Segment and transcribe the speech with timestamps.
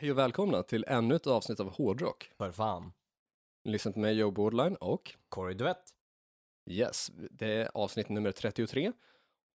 [0.00, 2.30] Hej och välkomna till ännu ett avsnitt av Hårdrock.
[2.36, 2.92] För fan.
[3.64, 5.94] Lyssna till mig, Joe Borderline och Corey Duvett.
[6.70, 8.92] yes, det är avsnitt nummer 33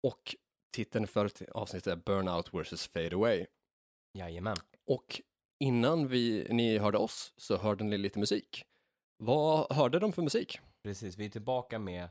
[0.03, 0.37] och
[0.73, 2.89] titeln för avsnittet är Burnout vs.
[2.89, 3.47] Fade Away.
[4.19, 4.57] Jajamän.
[4.87, 5.23] Och
[5.59, 8.65] innan vi, ni hörde oss så hörde ni lite musik.
[9.17, 10.59] Vad hörde de för musik?
[10.83, 12.05] Precis, vi är tillbaka med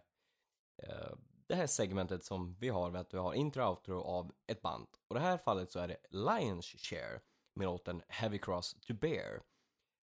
[0.84, 1.16] eh,
[1.48, 4.88] det här segmentet som vi har, att vi har intro och outro av ett band.
[5.07, 7.20] Och i det här fallet så är det Lions Share
[7.59, 9.41] med låten Heavy Cross to Bear.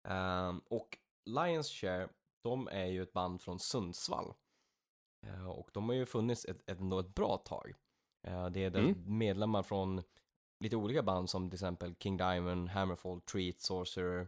[0.08, 2.10] Ehm, och Lions Share,
[2.44, 4.34] de är ju ett band från Sundsvall.
[5.26, 7.74] Eh, och de har ju funnits ett, ett, ett bra tag.
[8.28, 9.18] Eh, det är Mm.
[9.18, 10.04] medlemmar från
[10.60, 14.28] lite olika band som till exempel King Diamond, Hammerfall, Treat, Sorcerer,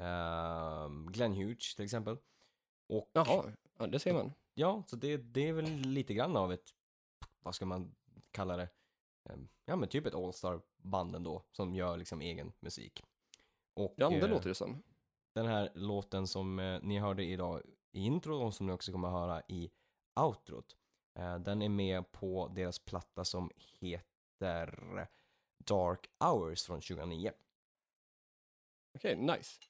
[0.00, 2.18] ehm, Glenn Hughes till exempel.
[2.88, 4.32] Och Jaha, ja, det ser man.
[4.54, 6.70] Ja, så det, det är väl lite grann av ett,
[7.40, 7.94] vad ska man
[8.30, 8.68] kalla det?
[9.30, 13.02] Ehm, Ja men typ ett All-star-band ändå, som gör liksom egen musik.
[13.74, 14.82] Och Ja, det eh, låter det som.
[15.34, 19.08] den här låten som eh, ni hörde idag i intro och som ni också kommer
[19.08, 19.70] att höra i
[20.20, 20.76] outrot,
[21.18, 25.08] eh, den är med på deras platta som heter
[25.64, 27.32] Dark Hours från 2009.
[28.94, 29.60] Okej, nice.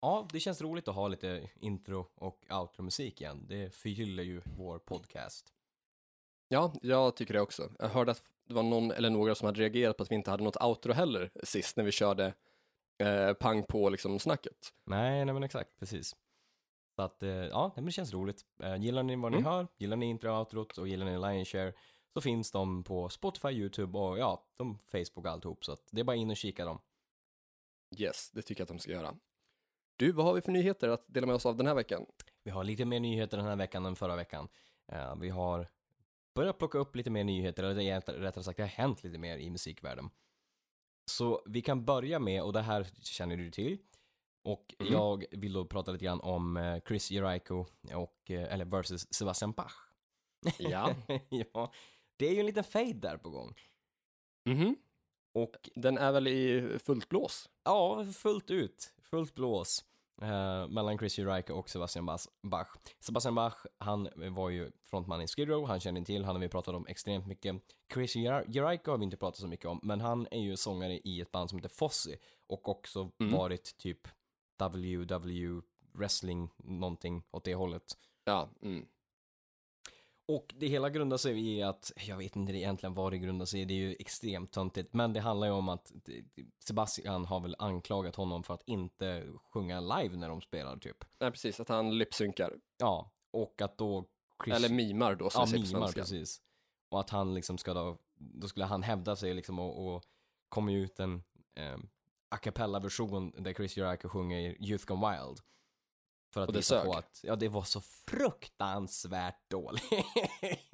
[0.00, 3.46] Ja, det känns roligt att ha lite intro och outro-musik igen.
[3.48, 5.54] Det förgyller ju vår podcast.
[6.48, 7.70] Ja, jag tycker det också.
[7.78, 10.30] Jag hörde att det var någon eller några som hade reagerat på att vi inte
[10.30, 12.34] hade något outro heller sist när vi körde
[13.02, 14.72] eh, pang på liksom snacket.
[14.86, 16.16] Nej, nej men exakt, precis.
[16.96, 18.42] Så att, eh, ja, det känns roligt.
[18.62, 19.50] Eh, Gillar ni vad ni Mm.
[19.52, 21.72] hör, gillar ni intro och outrot och gillar ni Lionshare
[22.14, 25.64] så finns de på Spotify, YouTube och ja, de Facebook och alltihop.
[25.64, 26.78] Så att det är bara in och kika dem.
[27.98, 29.14] Yes, det tycker jag att de ska göra.
[29.96, 32.06] Du, vad har vi för nyheter att dela med oss av den här veckan?
[32.44, 34.48] Vi har lite mer nyheter den här veckan än förra veckan.
[34.92, 35.66] Eh, vi har
[36.34, 39.50] börjat plocka upp lite mer nyheter, eller rättare sagt det har hänt lite mer i
[39.50, 40.10] musikvärlden.
[41.10, 43.78] Så vi kan börja med, och det här känner du till,
[44.44, 44.92] och Mm.
[44.92, 47.64] jag vill då prata lite grann om eh, Chris Jericho
[47.94, 49.72] och, eh, eller versus Sebastian Bach.
[50.58, 50.94] Ja.
[51.28, 51.72] ja,
[52.16, 53.54] det är ju en liten fade där på gång.
[54.48, 54.76] Mhm.
[55.34, 57.50] Och Den är väl i fullt blås?
[57.64, 59.84] ja, fullt ut, fullt blås.
[60.22, 62.68] Eh, mellan Chris Jericho och Sebastian Bas- Bach.
[63.00, 66.48] Sebastian Bach, han var ju frontman i Skid Row, han känner till, han har vi
[66.48, 67.56] pratat om extremt mycket.
[67.94, 70.98] Chris Jer- Jericho har vi inte pratat så mycket om, men han är ju sångare
[70.98, 72.16] i ett band som heter Fozzy
[72.46, 73.32] och också Mm.
[73.32, 74.08] varit typ
[74.58, 75.60] WW
[75.92, 77.82] wrestling, någonting åt det hållet.
[78.24, 78.48] Ja.
[78.62, 78.86] Mm.
[80.36, 83.60] Och det hela grundar sig i att, jag vet inte egentligen vad det grundar sig
[83.60, 85.92] i, det är ju extremt töntigt, men det handlar ju om att
[86.58, 91.04] Sebastian har väl anklagat honom för att inte sjunga live när de spelar typ.
[91.18, 92.54] Nej, precis, att han lipsynkar.
[92.78, 94.04] Ja, och att då
[94.44, 94.56] Chris...
[94.56, 96.40] Eller mimar då, som ja, mimar precis.
[96.88, 100.04] Och att han liksom ska då, då skulle han hävda sig liksom och, och
[100.48, 101.22] kommer ju ut en
[101.54, 101.78] eh,
[102.28, 105.40] a cappella-version där Chris Jericho sjunger Youth Gone Wild.
[106.30, 109.90] För att Och det visa på att, ja det var så fruktansvärt dåligt.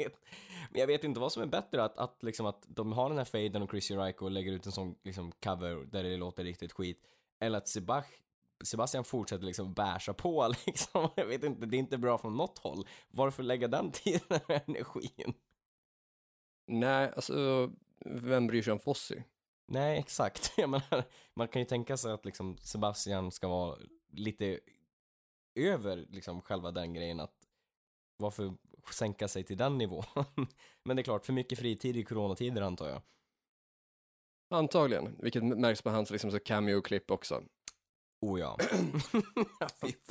[0.70, 3.18] Men jag vet inte vad som är bättre, att, att liksom att de har den
[3.18, 6.72] här faden och Chris Jericho lägger ut en sån liksom cover där det låter riktigt
[6.72, 7.02] skit.
[7.40, 8.06] Eller att Sebach,
[8.64, 11.08] Sebastian fortsätter liksom bärsa på liksom.
[11.16, 12.88] Jag vet inte, det är inte bra från något håll.
[13.08, 15.34] Varför lägga den tiden och energin?
[16.66, 17.70] Nej, alltså,
[18.04, 19.24] vem bryr sig om Fossi?
[19.68, 20.52] Nej, exakt.
[20.56, 23.76] Jag menar, man kan ju tänka sig att liksom Sebastian ska vara
[24.12, 24.60] lite
[25.56, 27.34] över liksom själva den grejen att
[28.16, 28.54] varför
[28.92, 30.04] sänka sig till den nivån?
[30.84, 33.02] Men det är klart, för mycket fritid i coronatider antar jag.
[34.50, 37.42] Antagligen, vilket märks på hans liksom, så cameo-klipp också.
[38.20, 38.56] Oh ja.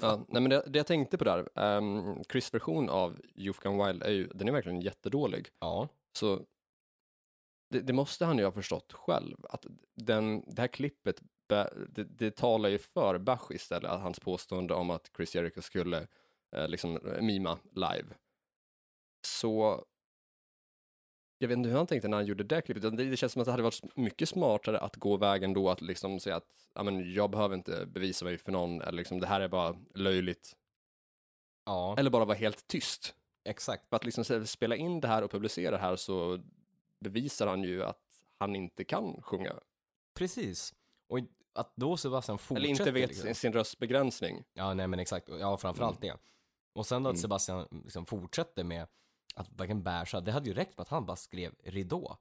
[0.01, 3.87] Ja, nej, men det, det jag tänkte på där, um, Chris version av Youth Gone
[3.87, 5.49] Wild är ju, den är verkligen jättedålig.
[5.59, 5.89] ja.
[6.17, 6.45] Så
[7.69, 9.65] det, det måste han ju ha förstått själv, att
[9.95, 14.89] den, det här klippet, det, det talar ju för Bach istället, att hans påstående om
[14.89, 16.07] att Chris Jericho skulle
[16.55, 18.05] eh, liksom eh, mima live.
[19.27, 19.85] Så
[21.37, 23.41] jag vet inte hur han tänkte när han gjorde det klippet, det, det känns som
[23.41, 26.83] att det hade varit mycket smartare att gå vägen då att liksom säga att ja,
[26.83, 30.55] men jag behöver inte bevisa mig för någon, eller liksom det här är bara löjligt,
[31.65, 33.15] Ja, eller bara vara helt tyst.
[33.43, 33.89] exakt.
[33.89, 36.39] För att liksom spela in det här och publicera det här så
[36.99, 38.01] bevisar han ju att
[38.39, 39.53] han inte kan sjunga.
[40.13, 40.73] Precis.
[41.07, 41.19] Och
[41.53, 43.35] att då Sebastian fortsätter Eller inte vet liksom.
[43.35, 44.43] sin, röstbegränsning.
[44.53, 45.29] Ja, nej men exakt.
[45.29, 46.17] Ja, framförallt det.
[46.73, 47.21] Och sen då att Mm.
[47.21, 48.87] Sebastian liksom fortsätter med
[49.35, 50.21] att verkligen bärsa.
[50.21, 52.17] Det hade ju räckt med att han bara skrev ridå.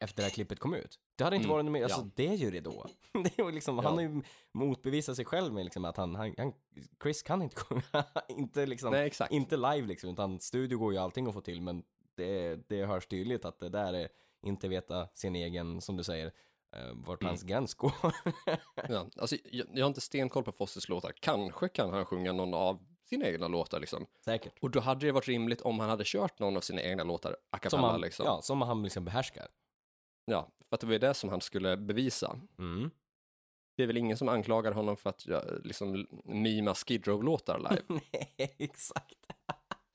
[0.00, 0.98] Efter det här klippet kom ut.
[1.16, 2.10] Det hade inte Mm, varit mer, alltså ja.
[2.14, 2.86] det är ju ridå.
[3.12, 3.82] Det är liksom, Ja.
[3.82, 4.22] Han har ju
[4.52, 6.52] motbevisat sig själv med liksom att han, han, han
[7.02, 8.04] Chris kan inte sjunga.
[8.28, 9.32] inte liksom, Nej, exakt.
[9.32, 11.82] inte live liksom, utan studio går ju allting att få till, men
[12.14, 14.08] det, det hörs tydligt att det där är
[14.42, 16.32] inte veta sin egen, som du säger,
[16.72, 17.28] eh, vart Mm.
[17.30, 17.92] hans gräns går.
[18.88, 21.12] Ja, alltså, jag, jag har inte stenkoll på Fosses låtar.
[21.20, 24.06] Kanske kan han sjunga någon av sina egna låtar liksom.
[24.24, 24.52] Säkert.
[24.60, 27.32] Och då hade det varit rimligt om han hade kört någon av sina egna låtar
[27.32, 28.26] a Som cappella han, liksom.
[28.26, 29.48] ja, som han liksom behärskar.
[30.24, 32.40] Ja, för att det var det som han skulle bevisa.
[32.58, 32.90] Mm.
[33.76, 37.82] Det är väl ingen som anklagar honom för att ja, liksom mima Skid Row-låtar live.
[38.12, 39.26] Nej, exakt.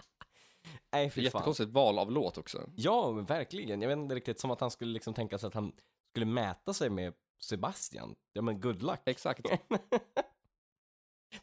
[0.92, 1.24] Nej, fan.
[1.24, 2.70] jättekonstigt val av låt också.
[2.76, 3.82] Ja, verkligen.
[3.82, 5.72] Jag vet inte riktigt, som att han skulle liksom tänka sig att han
[6.12, 8.16] skulle mäta sig med Sebastian.
[8.34, 9.02] Ja, men good luck.
[9.06, 9.42] Exakt.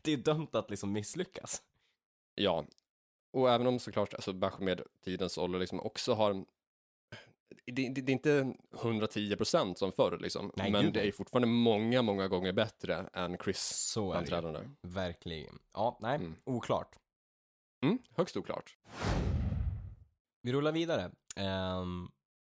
[0.02, 1.62] det är dömt att liksom misslyckas.
[2.34, 2.64] Ja,
[3.32, 6.44] och även om såklart alltså Bach med tidens ålder liksom också har
[7.66, 11.12] det, det, det är inte 110 procent som förr liksom, Nej, men gud, det är
[11.12, 14.70] fortfarande många, många gånger bättre än Chris Så är det.
[14.82, 15.58] Verkligen.
[15.72, 16.34] Ja, nej, Mm.
[16.44, 16.96] oklart.
[17.84, 18.76] Mm, högst oklart.
[20.42, 21.10] Vi rullar vidare.
[21.36, 22.10] Ehm,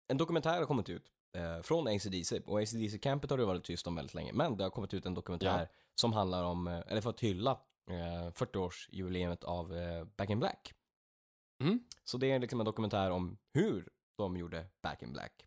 [0.08, 3.96] en dokumentär har kommit ut eh, från ACDC och ACDC-campet har det varit tyst om
[3.96, 5.68] väldigt länge, men det har kommit ut en dokumentär Ja.
[5.96, 7.52] som handlar om, eh, eller för att hylla
[7.90, 10.74] eh, 40-årsjubileet av eh, Back in Black.
[11.64, 11.84] Mm.
[12.04, 15.46] Så det är liksom en dokumentär om hur de gjorde Back in Black.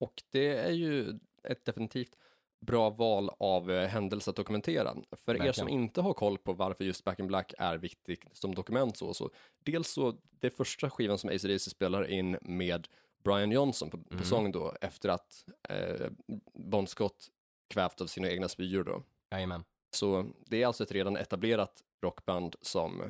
[0.00, 2.16] Och det är ju ett definitivt
[2.60, 4.94] bra val av eh, händelse att dokumentera.
[5.12, 5.54] För er Verkligen.
[5.54, 9.14] som inte har koll på varför just Back in Black är viktigt som dokument så,
[9.14, 9.30] så
[9.64, 12.88] dels så, det första skivan som AC/DC spelar in med
[13.24, 14.24] Brian Johnson på, på Mm.
[14.24, 16.10] sång då, efter att eh,
[16.54, 17.28] Bon Scott
[17.74, 19.02] kvävt av sina egna spyor då.
[19.30, 19.64] Jajamän.
[19.96, 23.02] Så det är alltså ett redan etablerat rockband som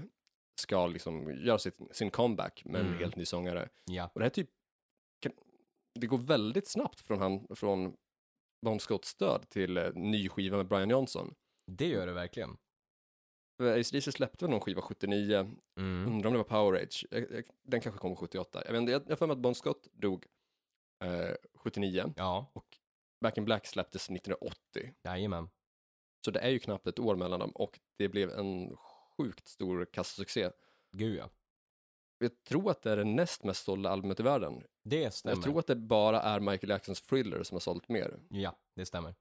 [0.61, 2.99] ska liksom göra sitt, sin comeback med en Mm.
[2.99, 3.69] helt ny sångare.
[3.85, 4.11] Ja.
[4.15, 4.51] Och det här typ,
[5.21, 5.33] kan-
[6.01, 7.97] det går väldigt snabbt från, han, från
[8.67, 11.35] Bon Scotts död till eh, ny skiva med Brian Johnson.
[11.73, 12.57] Det gör det verkligen.
[13.59, 16.07] AC/DC släppte väl någon skiva 79, Mm.
[16.07, 17.07] undrar om det var Power Age,
[17.63, 18.63] den kanske kom 78.
[18.67, 20.27] Jag vet jag har för mig att Bon Scott dog
[21.05, 22.79] eh, 79 Ja, och
[23.21, 24.95] Back in Black släpptes 1980.
[25.05, 25.49] jajamän.
[26.25, 29.85] Så det är ju knappt ett år mellan dem och det blev en sjukt stor
[29.85, 30.51] kassasuccé.
[30.97, 31.31] Gud ja.
[32.19, 34.63] Jag tror att det är det näst mest sålda albumet i världen.
[34.85, 35.37] Det stämmer.
[35.37, 38.19] Jag tror att det bara är Michael Jacksons Thriller som har sålt mer.
[38.29, 39.15] Ja, det stämmer.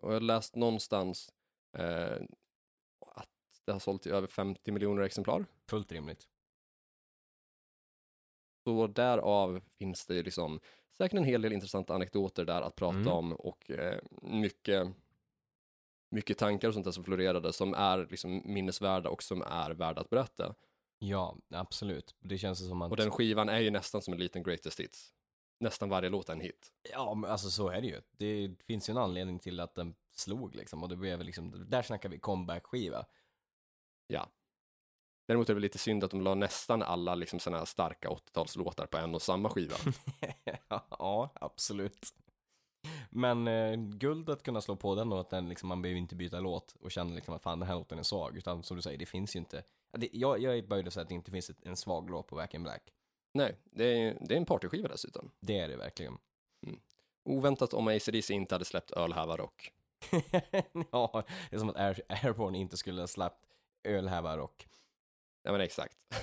[0.00, 1.32] Och jag har läst någonstans
[1.78, 2.16] eh,
[3.66, 5.46] det har sålt i över 50 miljoner exemplar.
[5.68, 6.28] Fullt rimligt.
[8.64, 10.60] Så därav finns det liksom
[10.96, 13.12] säkert en hel del intressanta anekdoter där att prata Mm.
[13.12, 14.88] om och eh, mycket,
[16.10, 20.00] mycket tankar och sånt där som florerade som är liksom minnesvärda och som är värda
[20.00, 20.54] att berätta.
[20.98, 22.14] Ja, absolut.
[22.18, 22.90] Det känns som att...
[22.90, 25.12] Och den skivan är ju nästan som en liten greatest hits.
[25.60, 26.72] Nästan varje låt är en hit.
[26.92, 28.02] Ja, men alltså så är det ju.
[28.10, 31.82] Det finns ju en anledning till att den slog liksom och det blev liksom, där
[31.82, 33.04] snackar vi comeback-skiva.
[34.06, 34.28] Ja.
[35.26, 38.86] Däremot är det lite synd att de la nästan alla liksom sådana här starka 80-talslåtar
[38.86, 39.76] på en och samma skiva.
[40.90, 42.14] ja, absolut.
[43.10, 46.16] Men eh, guld att kunna slå på den och att den liksom, man behöver inte
[46.16, 48.36] byta låt och känna liksom att fan den här låten är svag.
[48.36, 49.62] Utan som du säger, det finns ju inte.
[49.92, 52.26] Det, jag, jag är böjd att säga att det inte finns ett, en svag låt
[52.26, 52.92] på Back in Black.
[53.34, 55.30] Nej, det är, det är en partyskiva dessutom.
[55.40, 56.18] Det är det verkligen.
[57.24, 59.72] Oväntat om AC/DC inte hade släppt Ölhäva Rock.
[60.90, 63.46] ja, det är som att Air, Airborne inte skulle ha släppt
[63.86, 64.66] ölhävar och
[65.46, 65.98] Ja men exakt.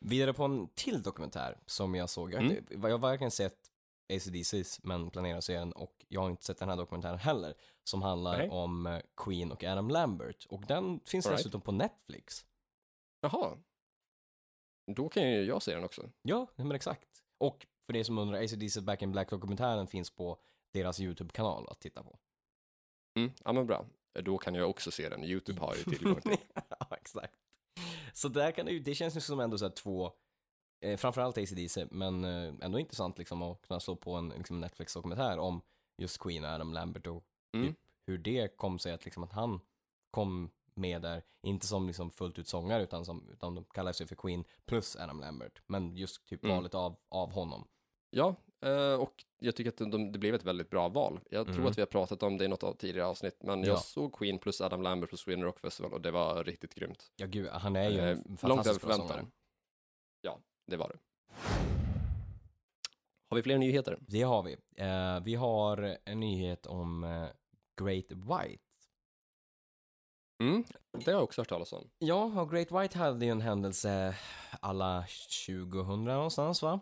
[0.00, 2.34] Vidare på en till dokumentär som jag såg.
[2.34, 2.66] Mm.
[2.70, 3.70] jag har varken sett
[4.12, 7.54] ACDC's men planerar att se den och jag har inte sett den här dokumentären heller.
[7.84, 8.48] Som handlar Nej.
[8.48, 10.46] om eh, Queen och Adam Lambert.
[10.46, 11.38] Och den finns All right.
[11.38, 12.46] dessutom på Netflix.
[13.20, 13.56] Jaha.
[14.86, 16.10] Då kan ju jag se den också.
[16.22, 17.22] Ja, men exakt.
[17.38, 20.38] Och för det som undrar, ACDC Back in Black-dokumentären finns på
[20.72, 22.18] deras YouTube-kanal att titta på.
[23.18, 23.86] Mm, ja men bra.
[24.12, 25.24] Då kan jag också se den.
[25.24, 26.36] YouTube har ju tillgång till.
[26.80, 27.34] ja, exakt.
[28.12, 30.12] Så där kan det ju, det känns ju som ändå så här två,
[30.84, 35.38] eh, framförallt ACDC, men eh, ändå intressant liksom att kunna slå på en liksom Netflix-dokumentär
[35.38, 35.60] om
[35.98, 37.66] just Queen och Adam Lambert och Mm.
[37.68, 39.60] typ hur det kom sig att liksom att han
[40.10, 44.06] kom med där, inte som liksom fullt ut sångare utan som, utan de kallar sig
[44.06, 46.56] för Queen plus Adam Lambert, men just typ Mm.
[46.56, 47.68] valet av, av honom.
[48.10, 48.34] Ja,
[49.00, 51.20] och jag tycker att de, det blev ett väldigt bra val.
[51.30, 51.66] Jag tror Mm.
[51.70, 53.66] att vi har pratat om det i något av tidigare avsnitt, men Ja.
[53.68, 57.12] jag såg Queen plus Adam Lambert på Sweden Rock Festival och det var riktigt grymt.
[57.16, 59.08] Ja gud, han är ju Eh, en långt över fantastisk förväntan.
[59.08, 59.26] sångare.
[60.20, 60.98] Ja, det var det.
[63.28, 63.98] Har vi fler nyheter?
[64.00, 64.52] Det har vi.
[64.76, 67.26] Eh, vi har en nyhet om eh,
[67.84, 68.62] Great White.
[70.42, 71.90] Mm, det har jag också hört talas om.
[71.98, 74.16] Ja, och Great White hade ju en händelse
[74.60, 75.04] alla
[75.46, 76.80] 2000 någonstans va?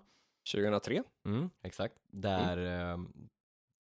[0.53, 1.03] 2003?
[1.25, 1.99] Mm, exakt.
[2.07, 2.99] Där eh,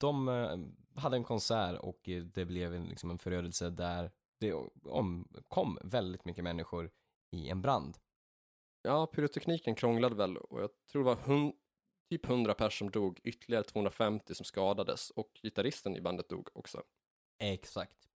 [0.00, 0.58] de eh,
[1.02, 4.52] hade en konsert och eh, det blev liksom en förödelse där det
[4.84, 6.90] omkom väldigt mycket människor
[7.36, 7.98] i en brand.
[8.82, 11.52] Ja, pyrotekniken krånglade väl och jag tror det var hun-
[12.10, 16.82] typ 100 personer som dog, ytterligare 250 som skadades och gitarristen i bandet dog också.
[17.38, 18.08] Exakt.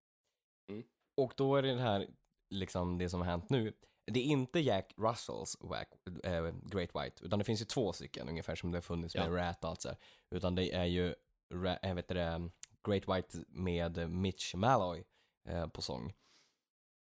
[0.71, 0.85] Mm.
[1.17, 2.09] Och då är det här,
[2.51, 3.73] liksom det som har hänt nu.
[4.07, 5.89] Det är inte Jack Russells wack,
[6.25, 9.27] äh, Great White, utan det finns ju två stycken, ungefär som det har funnits med
[9.33, 9.37] Ja.
[9.37, 9.99] Rat och allt så här.
[10.31, 11.15] Utan det är ju,
[11.55, 12.51] Ra- äh, vet du det,
[12.89, 15.05] Great White med Mitch Malloy
[15.49, 16.13] eh, på sång.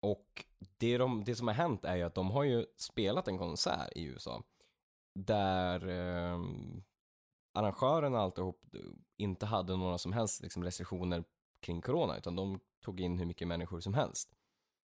[0.02, 0.46] Och
[0.78, 3.90] det, de, det som har hänt är ju att de har ju spelat en konsert
[3.96, 4.44] i USA
[5.20, 6.40] där eh,
[7.54, 8.62] arrangören och alltihop
[9.18, 11.24] inte hade några som helst liksom, restriktioner
[11.60, 14.32] kring corona, utan de tog in hur mycket människor som helst.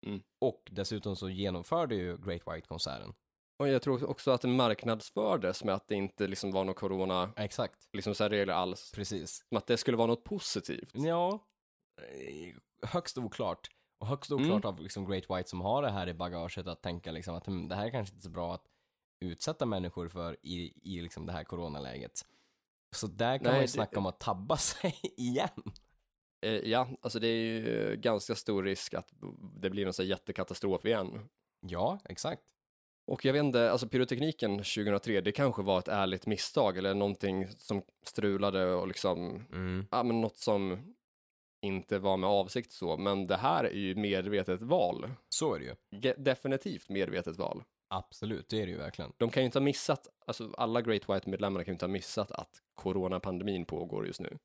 [0.06, 0.22] Mm.
[0.40, 3.14] Och dessutom så genomförde ju Great White-konserten.
[3.58, 7.32] Och jag tror också att det marknadsfördes med att det inte liksom var någon corona,
[7.36, 8.92] Exakt, liksom så här regler alls.
[8.94, 9.44] precis.
[9.48, 10.90] Som att det skulle vara något positivt.
[10.94, 11.46] Ja,
[12.00, 12.54] eh,
[12.88, 13.68] högst oklart.
[14.00, 17.12] Och högst oklart av liksom Great White som har det här i bagaget att tänka
[17.12, 18.64] liksom att hm, det här är kanske inte så bra att
[19.24, 22.12] utsätta människor för i, i liksom det här coronaläget.
[22.96, 25.48] Så där kan Nej, man ju det- snacka om att tabba sig igen.
[26.46, 29.12] Eh, ja, alltså det är ju ganska stor risk att
[29.60, 31.28] det blir en sån jättekatastrof igen.
[31.60, 32.42] Ja, exakt.
[33.06, 37.48] Och jag vet inte, alltså pyrotekniken 2003, det kanske var ett ärligt misstag eller någonting
[37.48, 39.86] som strulade och liksom, Mm.
[39.90, 40.94] ja men något som
[41.62, 45.10] inte var med avsikt så, men det här är ju medvetet val.
[45.28, 45.74] Så är det ju.
[45.90, 47.62] Ge- Definitivt medvetet val.
[47.94, 49.12] Absolut, det är det ju verkligen.
[49.16, 52.30] De kan ju inte ha missat, alltså alla Great White-medlemmarna kan ju inte ha missat
[52.30, 54.38] att coronapandemin pågår just nu.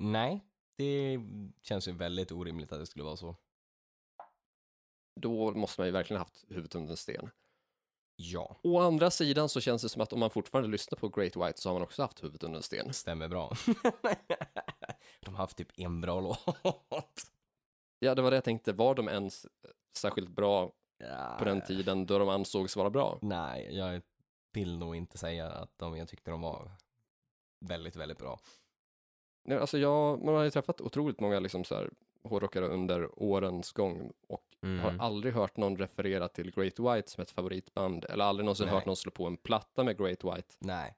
[0.00, 0.40] Nej,
[0.78, 1.20] det
[1.62, 3.36] känns ju väldigt orimligt att det skulle vara så.
[5.20, 7.30] Då måste man ju verkligen haft huvudet under en sten.
[8.16, 11.36] Ja, Å andra sidan så känns det som att om man fortfarande lyssnar på Great
[11.36, 12.92] White så har man också haft huvudet under en sten.
[12.92, 13.52] stämmer bra.
[15.20, 16.42] De har haft typ en bra låt.
[17.98, 18.72] Ja, det var det jag tänkte.
[18.72, 19.46] Var de ens
[19.96, 23.18] särskilt bra Ja, på den tiden då de ansågs vara bra?
[23.22, 24.02] Nej, jag
[24.52, 26.70] vill nog inte säga att de, jag tyckte de var
[27.60, 28.40] väldigt, väldigt bra.
[29.44, 31.90] Nej, Alltså jag, man har ju träffat otroligt många liksom så här
[32.22, 34.78] hårdrockare under årens gång och Mm.
[34.80, 38.74] har aldrig hört någon referera till Great White som ett favoritband eller aldrig någonsin Nej.
[38.74, 40.54] hört någon slå på en platta med Great White.
[40.58, 40.96] Nej.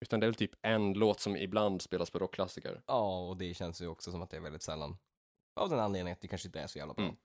[0.00, 2.82] Utan det är väl typ en låt som ibland spelas på rockklassiker.
[2.86, 4.96] Ja, och det känns ju också som att det är väldigt sällan.
[5.60, 7.04] Av den anledningen att det kanske inte är så jävla bra.
[7.04, 7.16] Mm.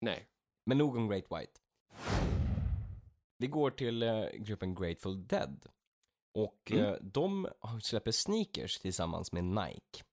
[0.00, 0.28] Nej.
[0.66, 1.60] Men nog om Great White.
[3.38, 5.68] Vi går till eh, gruppen Grateful Dead.
[6.36, 6.84] Och Mm.
[6.84, 7.48] eh, de
[7.82, 10.04] släpper sneakers tillsammans med Nike.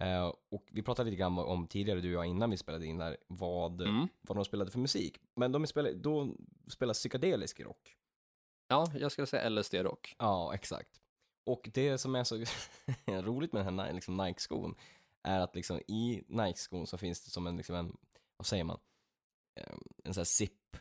[0.00, 2.98] Eh, och vi pratade lite grann om tidigare, du och jag, innan vi spelade in
[2.98, 4.08] där, vad, Mm.
[4.20, 5.18] vad de spelade för musik.
[5.36, 6.34] Men de spelar, då
[6.68, 7.96] spelar psykedelisk rock.
[8.68, 10.14] Ja, jag skulle säga LSD-rock.
[10.18, 11.00] Ja, exakt.
[11.46, 12.44] Och det som är så
[13.22, 14.74] roligt med den här liksom Nike-skon
[15.22, 17.96] är att liksom i Nike-skon så finns det som en, liksom en
[18.36, 18.78] vad säger man,
[19.60, 20.76] Eh, en sån här zip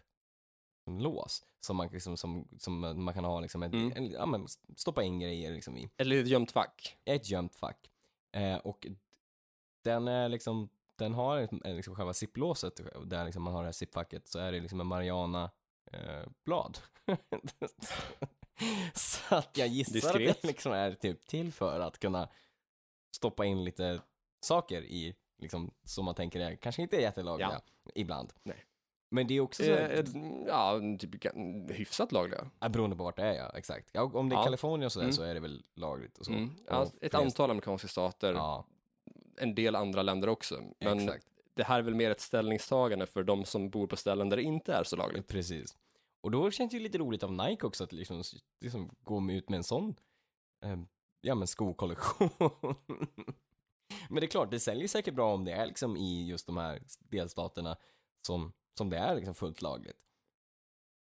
[0.98, 3.92] lås som man, liksom, som, som man kan ha liksom ett, Mm.
[3.96, 6.98] en, ja, men stoppa in grejer liksom i Eller ett gömt fack.
[7.06, 7.90] ett gömt fack.
[8.32, 8.88] Eh, och
[9.84, 13.72] den är liksom, den har eh, liksom själva zipplåset där liksom man har det här
[13.72, 15.52] zipfacket så är det liksom en Mariana
[15.92, 16.78] eh, blad.
[18.94, 20.42] så att jag gissar att Diskret.
[20.42, 22.30] det liksom är typ till för att kunna
[23.16, 24.02] stoppa in lite
[24.42, 27.62] saker i, liksom, som man tänker är, kanske inte är jättelagliga
[27.96, 28.34] ibland.
[28.44, 28.66] Nej.
[29.12, 30.04] Men det är också så här, Eh,
[30.48, 31.26] ja, typ
[31.72, 32.50] hyfsat lagliga.
[32.60, 33.90] ja, beroende på vart det är ja, exakt.
[33.92, 34.44] Ja, om det är Ja.
[34.44, 35.14] Kalifornien och sådär Mm.
[35.14, 36.32] så är det väl lagligt och så.
[36.32, 36.50] Mm.
[36.50, 38.66] Och Ja, ett flest- antal amerikanska stater, Ja,
[39.38, 40.62] en del andra länder också.
[40.80, 41.26] Men exakt.
[41.54, 44.44] det här är väl mer ett ställningstagande för de som bor på ställen där det
[44.44, 45.28] inte är så lagligt.
[45.28, 45.78] Precis.
[46.22, 48.24] Och då känns det ju lite roligt av Nike också att liksom,
[48.62, 49.96] liksom gå ut med en sån,
[50.64, 50.78] eh,
[51.22, 52.30] ja men skokollektion.
[54.10, 56.58] men det är klart, det säljer säkert bra om det är liksom i just de
[56.58, 57.78] här delstaterna
[58.28, 59.98] som, som det är liksom fullt lagligt.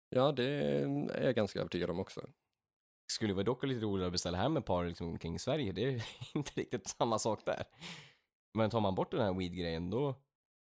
[0.08, 2.30] Ja, det är jag ganska övertygad om också.
[3.12, 6.06] Skulle vara dock lite roligare att beställa hem ett par liksom omkring Sverige, det är
[6.34, 7.64] inte riktigt samma sak där.
[8.54, 10.14] Men tar man bort den här weed-grejen då,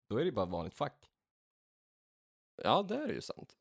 [0.09, 1.11] då är det bara vanligt fack.
[2.63, 3.57] Ja, det är ju sant.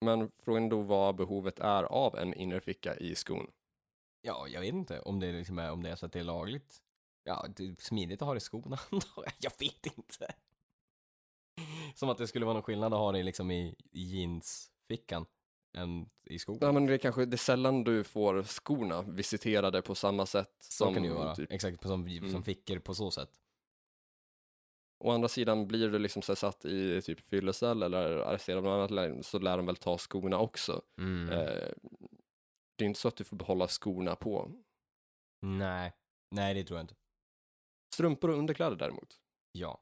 [0.00, 3.50] Men frågan då vad behovet är av en innerficka i skon.
[4.20, 6.24] Ja, jag vet inte om det liksom är, om det är så att det är
[6.24, 6.82] lagligt.
[7.24, 8.78] Ja, det är smidigt att ha det i skorna.
[9.38, 10.34] jag vet inte.
[11.94, 15.26] Som att det skulle vara någon skillnad att ha det liksom i, jeansfickan
[15.76, 16.58] än i skon.
[16.60, 20.56] Ja, men det är kanske det är sällan du får skorna visiterade på samma sätt
[20.60, 21.34] så som kan det ju vara.
[21.34, 21.52] typ.
[21.52, 22.42] Exakt, som, som Mm.
[22.42, 23.30] fickor på så sätt.
[25.04, 28.90] Å andra sidan blir du liksom så satt i typ fyllecell eller arresterad av något
[28.90, 30.82] annat så lär de väl ta skorna också.
[30.98, 31.28] Mm.
[31.28, 31.72] Eh,
[32.76, 34.50] det är inte så att du får behålla skorna på.
[35.42, 35.92] Nej,
[36.30, 36.94] nej det tror jag inte.
[37.94, 39.18] Strumpor och underkläder däremot.
[39.52, 39.80] Ja.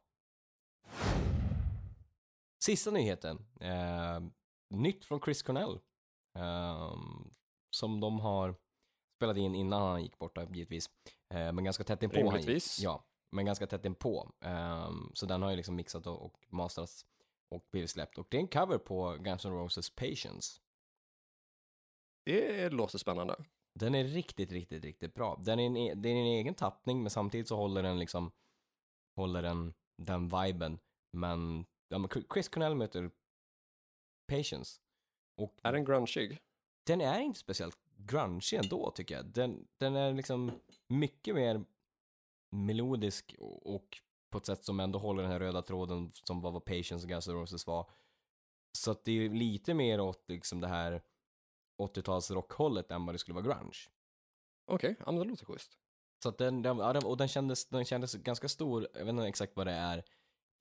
[2.63, 3.47] Sista nyheten.
[3.61, 4.21] Eh,
[4.71, 5.81] nytt från Chris Cornell.
[6.39, 7.31] Ehm,
[7.71, 8.55] som de har
[9.17, 10.91] spelat in innan han gick borta givetvis.
[11.35, 12.27] Eh, men ganska tätt inpå han.
[12.27, 12.81] Rimligtvis.
[12.81, 14.33] Ja, men ganska tätt inpå.
[14.41, 17.07] Um, så den har ju liksom mixat och, och masterats
[17.51, 18.19] och blivit släppt.
[18.19, 20.61] Och det är en cover på Guns N' Roses Patience.
[22.25, 23.45] Det låter spännande.
[23.75, 25.37] Den är riktigt, riktigt, riktigt bra.
[25.45, 28.33] Den är en, e- är en egen tappning, men samtidigt så håller den liksom,
[29.17, 30.79] håller den den viben.
[31.13, 33.11] Men, ja, men Chris Cornell möter
[34.27, 34.81] Patience.
[35.37, 36.41] Och Är den grungig?
[36.87, 39.25] den är inte speciellt grungy ändå tycker jag.
[39.27, 40.53] Den, den är liksom
[40.89, 41.65] mycket mer
[42.51, 43.99] melodisk och, och
[44.31, 47.09] på ett sätt som ändå håller den här röda tråden som vad, vad Patience och
[47.09, 47.91] Guns N' Roses var.
[48.79, 51.03] Så att det är lite mer åt liksom det här
[51.83, 53.79] 80-tals rockhållet än vad det skulle vara grunge.
[54.67, 55.79] Okej, ja, men det låter schysst.
[56.23, 59.57] Så att den, den- och den kändes, den kändes ganska stor, jag vet inte exakt
[59.57, 60.05] vad det är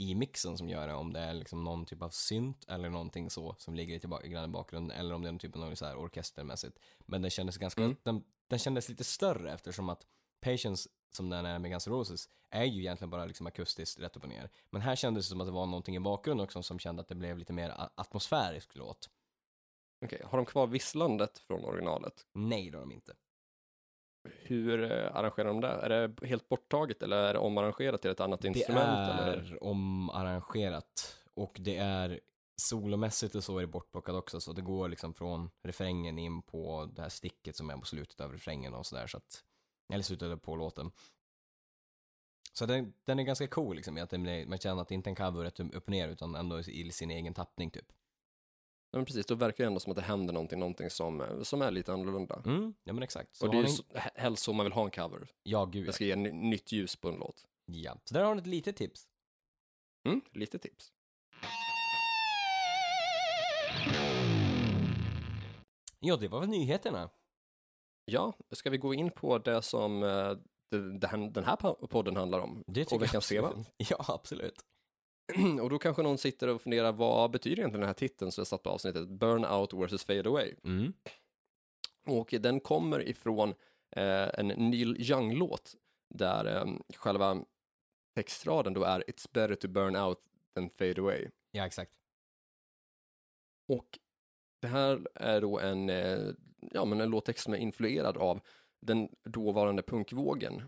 [0.01, 3.29] i mixen som gör det, om det är liksom någon typ av synt eller någonting
[3.29, 5.75] så som ligger lite bak- grann i bakgrunden eller om det är någon typ av
[5.75, 6.79] så här orkestermässigt.
[7.05, 7.95] Men den kändes ganska, Mm.
[8.03, 10.07] den, den kändes lite större eftersom att
[10.39, 14.17] Patience, som den är med Guns N' Roses, är ju egentligen bara liksom akustiskt rätt
[14.17, 14.49] upp och ner.
[14.69, 17.07] Men här kändes det som att det var någonting i bakgrunden också som kände att
[17.07, 19.09] det blev lite mer atmosfärisk låt.
[20.05, 22.25] Okej, har de kvar visslandet från originalet?
[22.33, 23.13] Nej, det har de inte.
[24.23, 25.67] Hur eh, arrangerar de det?
[25.67, 28.87] Är det helt borttaget eller är det omarrangerat till ett annat Det instrument?
[28.87, 29.63] är Eller?
[29.63, 32.19] omarrangerat och det är
[32.61, 36.89] solomässigt och så är det bortplockat också så det går liksom från refrängen in på
[36.95, 39.43] det här sticket som är på slutet av refrängen och sådär så att,
[39.93, 40.91] eller slutet på låten.
[42.53, 44.11] Så den, den är ganska cool liksom att
[44.47, 46.91] man känner att det inte är en cover rätt upp och ner utan ändå i
[46.91, 47.85] sin egen tappning typ.
[48.93, 51.41] Ja, men precis, då verkar det ändå som att det händer någonting, någonting som, eh,
[51.41, 52.41] som är lite annorlunda.
[52.45, 53.35] Mm, ja men exakt.
[53.35, 55.27] Så och det är ju så, he- helst så man vill ha en cover.
[55.43, 57.45] Ja, gud Det ska ge ny- nytt ljus på en låt.
[57.65, 57.97] ja.
[58.05, 59.07] Så där har ni ett litet tips.
[60.07, 60.91] Mm, lite tips.
[65.99, 67.09] Ja, det var väl nyheterna.
[68.05, 70.31] Ja, ska vi gå in på det som eh,
[71.31, 72.63] den här po- podden handlar om?
[72.67, 73.47] Det och tycker jag veckans tema?
[73.47, 73.67] absolut.
[73.89, 74.65] Ja, absolut.
[75.61, 78.47] Och då kanske någon sitter och funderar, vad betyder egentligen den här titeln som jag
[78.47, 79.09] satt på avsnittet?
[79.09, 80.55] Burnout versus Fade Away.
[80.63, 80.93] Mm.
[82.05, 83.49] Och den kommer ifrån
[83.95, 85.75] eh, en Neil Young-låt
[86.09, 86.65] där eh,
[86.97, 87.45] själva
[88.15, 90.19] textraden då är It's better to burn out
[90.55, 91.27] than fade away.
[91.51, 91.91] Ja, exakt.
[93.67, 93.99] Och
[94.61, 96.19] det här är då en, eh,
[96.59, 98.39] ja, men en låttext som är influerad av
[98.79, 100.63] den dåvarande punkvågen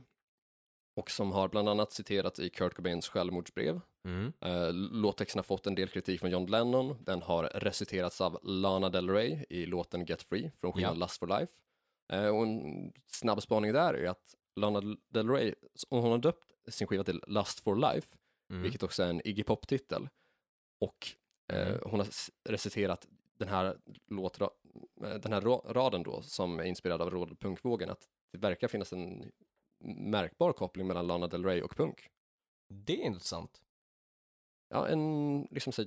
[0.95, 3.81] och som har bland annat citerats i Kurt Cobains självmordsbrev.
[4.07, 4.33] Mm.
[4.41, 6.97] Eh, låttexten har fått en del kritik från John Lennon.
[7.03, 11.27] Den har reciterats av Lana Del Rey i låten Get Free från skivan Lust for
[11.27, 11.53] Life.
[12.13, 15.53] Eh, och en snabb spaning där är att Lana Del Rey,
[15.89, 18.07] hon har döpt sin skiva till Lust for Life,
[18.49, 18.63] Mm.
[18.63, 20.09] vilket också är en Iggy Pop-titel.
[20.81, 21.07] Och
[21.53, 21.79] eh, Mm.
[21.85, 22.07] hon har
[22.49, 23.07] reciterat
[23.39, 28.07] den här, eh, den här ra- raden då, som är inspirerad av råd- punkvågen, att
[28.31, 29.31] det verkar finnas en
[29.83, 32.09] märkbar koppling mellan Lana Del Rey och punk.
[32.67, 33.61] Det är intressant.
[34.69, 35.85] Ja, en liksom så,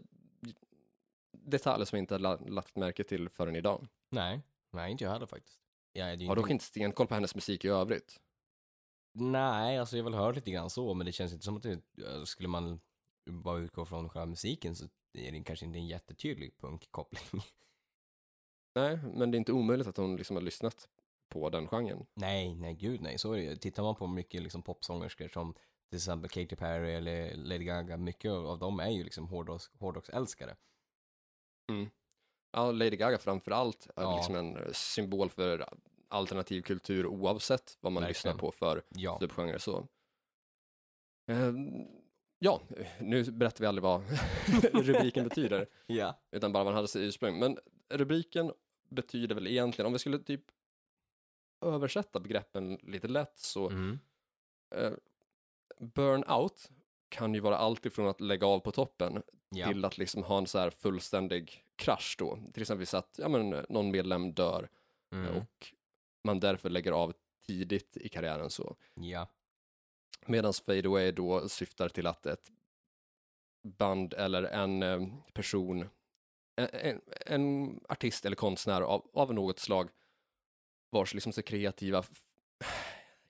[1.32, 3.86] detalj som jag inte har la- lagt märke till förrän idag.
[4.10, 5.60] Nej, nej inte jag heller faktiskt.
[5.92, 8.20] Ja, det är ju Har dock inte stenkoll på hennes musik i övrigt.
[9.12, 11.62] Nej, alltså jag har väl hört lite grann så, men det känns inte som att
[11.62, 11.72] det,
[12.06, 12.80] eh, skulle man
[13.24, 17.22] bara utgå från själva musiken så är det kanske inte en jättetydlig punkkoppling.
[18.74, 20.88] Nej, men det är inte omöjligt att hon liksom har lyssnat
[21.28, 22.06] på den genren.
[22.14, 23.56] nej, nej gud nej, så är det ju.
[23.56, 25.54] Tittar man på mycket liksom popsångerskor som
[25.90, 30.56] till exempel Katy Perry eller Lady Gaga, mycket av dem är ju liksom hårdrocks, hårdrocksälskare.
[32.52, 34.16] Ja, Lady Gaga framför allt är Ja.
[34.16, 35.68] liksom en symbol för
[36.08, 38.10] alternativ kultur oavsett vad man Verkligen.
[38.10, 39.58] lyssnar på för Ja, subgenre.
[39.58, 39.86] Så.
[41.30, 41.86] Ehm,
[42.38, 42.60] ja,
[43.00, 44.02] nu berättar vi aldrig vad
[44.86, 46.20] rubriken betyder, ja.
[46.30, 47.38] utan bara vad den hade sitt ursprung.
[47.38, 47.58] Men
[47.88, 48.52] rubriken
[48.88, 50.44] betyder väl egentligen, om vi skulle typ
[51.66, 53.98] översätta begreppen lite lätt så Mm.
[54.74, 54.92] eh,
[55.80, 56.70] burnout
[57.08, 59.66] kan ju vara allt ifrån att lägga av på toppen Ja.
[59.68, 62.38] till att liksom ha en så här fullständig krasch då.
[62.52, 64.68] Till exempel så att ja, men, någon medlem dör
[65.12, 65.36] Mm.
[65.36, 65.74] och
[66.24, 67.14] man därför lägger av
[67.46, 68.76] tidigt i karriären så.
[68.94, 69.28] Ja.
[70.26, 72.50] Medan fade away då syftar till att ett
[73.62, 75.02] band eller en eh,
[75.32, 75.88] person,
[76.56, 79.90] en, en, en artist eller konstnär av, av något slag
[80.90, 82.04] vars liksom så kreativa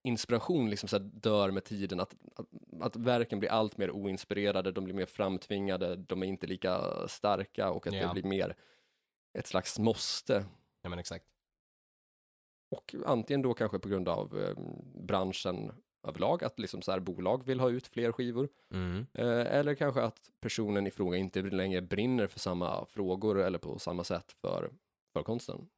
[0.02, 2.46] inspiration liksom så dör med tiden, att, att,
[2.80, 7.70] att verken blir allt mer oinspirerade, de blir mer framtvingade, de är inte lika starka
[7.70, 8.06] och att Ja.
[8.06, 8.56] det blir mer
[9.38, 10.44] ett slags måste.
[10.82, 11.24] ja, men exakt.
[12.70, 14.54] Och antingen då kanske på grund av eh,
[14.94, 15.72] branschen
[16.08, 19.06] överlag, att liksom så här bolag vill ha ut fler skivor, Mm.
[19.14, 23.78] eh, eller kanske att personen i fråga inte längre brinner för samma frågor eller på
[23.78, 24.70] samma sätt för,
[25.12, 25.68] för konsten.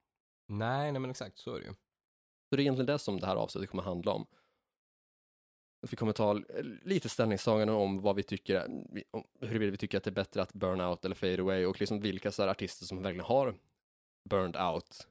[0.49, 1.73] Nej, nej men exakt, så är det ju.
[1.73, 4.27] Så det är egentligen det som det här avsnittet kommer handla om.
[5.83, 6.33] Att vi kommer ta
[6.83, 8.65] lite ställningstaganden om vad vi tycker,
[9.11, 11.81] om huruvida vi tycker att det är bättre att burn out eller fade away och
[11.81, 13.59] liksom vilka så här artister som verkligen har
[14.31, 15.09] burned out,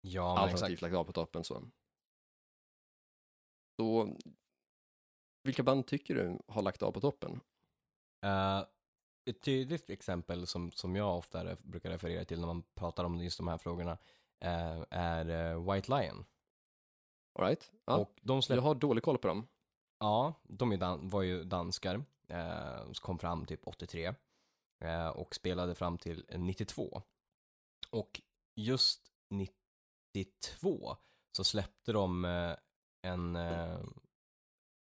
[0.00, 0.82] Ja, men alternativt exakt.
[0.82, 1.62] lagt av på toppen så.
[3.80, 4.16] Så
[5.42, 7.40] vilka band tycker du har lagt av på toppen?
[8.24, 8.64] Eh,
[9.30, 13.38] ett tydligt exempel som, som jag ofta brukar referera till när man pratar om just
[13.38, 13.98] de här frågorna eh,
[14.40, 16.24] är eh, White Lion.
[17.38, 17.70] All right?
[17.84, 19.48] Ja, Och de släppte jag har dålig koll på dem.
[19.98, 22.04] Ja, de var ju danskar.
[22.28, 24.14] Eh, som kom fram typ 83.
[24.84, 27.02] Eh, och spelade fram till 92.
[27.90, 28.20] Och
[28.56, 30.96] just 92
[31.36, 32.56] så släppte de eh,
[33.02, 33.80] en, eh,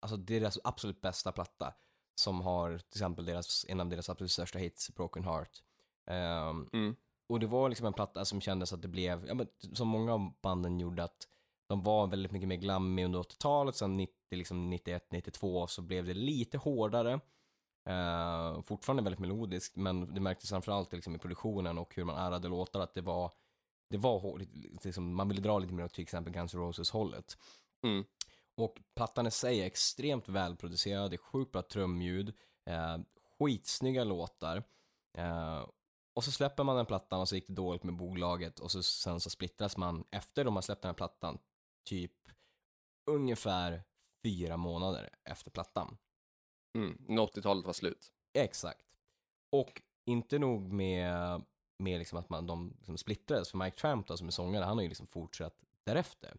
[0.01, 1.73] alltså deras absolut bästa platta.
[2.21, 5.63] Som har till exempel deras, en av deras absolut största hits, Broken Heart.
[6.05, 6.95] Ehm, Mm.
[7.29, 10.13] Och det var liksom en platta som kändes att det blev, ja men som många
[10.13, 11.27] av banden gjorde att
[11.67, 16.05] de var väldigt mycket mer glammig under 80-talet, sen 90, liksom 91, 92 så blev
[16.05, 17.19] det lite hårdare.
[17.89, 22.47] Eh, fortfarande väldigt melodiskt, men det märktes framförallt liksom i produktionen och hur man ärrade
[22.47, 23.31] låtar att det var,
[23.89, 24.41] det var hårt,
[24.83, 27.37] liksom, man ville dra lite mer åt till exempel Guns N' Roses-hållet.
[27.83, 28.05] Mm.
[28.55, 32.33] Och plattan i sig är extremt välproducerad, det är sjukt bra trumljud,
[32.65, 32.97] eh,
[33.39, 34.63] skitsnygga låtar.
[35.17, 35.65] Eh,
[36.15, 38.83] och så släpper man den plattan och så gick det dåligt med bolaget och så,
[38.83, 41.37] sen så splittras man efter de har släppt den här plattan,
[41.89, 42.11] typ
[43.11, 43.83] ungefär
[44.23, 45.97] fyra månader efter plattan.
[46.77, 46.97] Mm.
[47.07, 48.11] När 80-talet var slut.
[48.33, 48.85] Exakt.
[49.51, 51.41] Och inte nog med,
[51.77, 54.77] med liksom att man, de liksom splittrades, för Mike Tramp då, som är sångare, han
[54.77, 56.37] har ju liksom fortsatt därefter.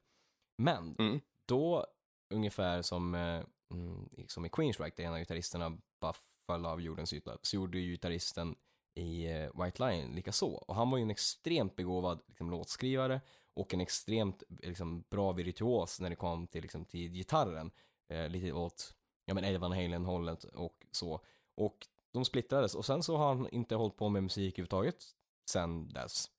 [0.58, 1.20] Men Mm.
[1.46, 1.86] då,
[2.34, 6.14] ungefär som, eh, mm, som i Queensryche, där en av gitarristerna bara
[6.46, 8.56] föll av jordens yta, så gjorde ju gitarristen
[8.96, 10.48] i eh, White Lion lika så.
[10.48, 13.20] Och han var ju en extremt begåvad liksom, låtskrivare
[13.54, 17.70] och en extremt liksom, bra virtuos när det kom till, liksom, till gitarren.
[18.09, 21.20] Eh, lite åt, ja men Eddie Van Halen-hållet och så.
[21.54, 25.04] Och de splittrades och sen så har han inte hållit på med musik överhuvudtaget
[25.50, 26.30] sen dess.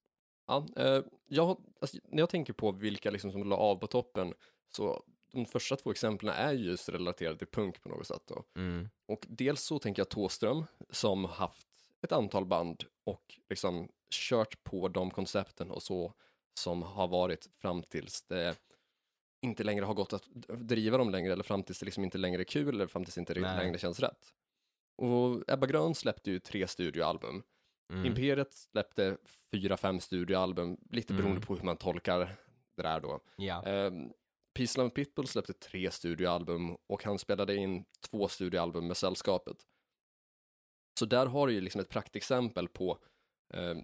[0.48, 4.34] Ja, eh, jag, alltså, när jag tänker på vilka liksom som la av på toppen,
[4.70, 8.24] så de första två exemplen är ju just relaterade till punk på något sätt.
[8.26, 8.44] Då.
[8.56, 8.90] Mm.
[9.06, 11.67] Och dels så tänker jag Tåström som haft
[12.06, 16.14] ett antal band och liksom kört på de koncepten och så
[16.60, 18.56] som har varit fram tills det
[19.42, 22.42] inte längre har gått att driva dem längre eller fram tills det liksom inte längre
[22.42, 23.58] är kul eller fram tills det inte Nej.
[23.58, 24.34] längre känns rätt.
[24.98, 27.44] Och Ebba Grön släppte ju tre studioalbum.
[27.94, 28.06] Mm.
[28.06, 29.18] Imperiet släppte
[29.52, 31.24] fyra, fem studioalbum, lite Mm.
[31.24, 32.20] beroende på hur man tolkar
[32.76, 33.20] det där då.
[33.36, 33.64] Ja.
[33.88, 34.14] Um,
[34.54, 39.58] Peace Love Pitbull släppte tre studioalbum och han spelade in två studioalbum med sällskapet.
[40.98, 42.98] Så där har du ju liksom ett praktexempel på
[43.54, 43.84] ehm,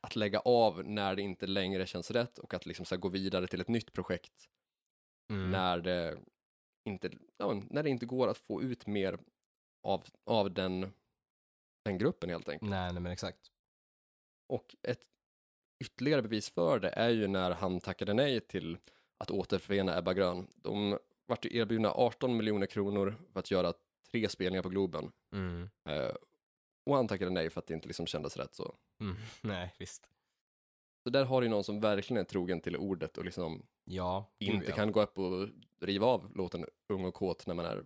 [0.00, 3.46] att lägga av när det inte längre känns rätt och att liksom så gå vidare
[3.46, 4.48] till ett nytt projekt
[5.30, 5.50] Mm.
[5.50, 6.18] när, det
[6.84, 9.18] inte, ja, när det inte går att få ut mer
[9.82, 10.92] av, av den,
[11.84, 12.70] den gruppen helt enkelt.
[12.70, 13.52] Nej, nej men exakt.
[14.48, 15.02] Och ett
[15.84, 18.78] ytterligare bevis för det är ju när han tackade nej till
[19.18, 20.46] att återförena Ebba Grön.
[20.54, 23.72] De vart ju erbjudna 18 miljoner kronor för att göra
[24.10, 25.12] tre spelningar på Globen.
[25.32, 25.70] Mm.
[25.88, 26.14] Eh,
[26.84, 28.76] och han tackade nej för att det inte liksom kändes rätt så.
[29.00, 29.16] Mm.
[29.42, 30.08] Nej, visst.
[31.02, 34.30] Så där har du någon som verkligen är trogen till ordet och liksom Ja.
[34.38, 35.48] inte kan gå upp och
[35.80, 37.84] riva av låten Ung och kåt när man är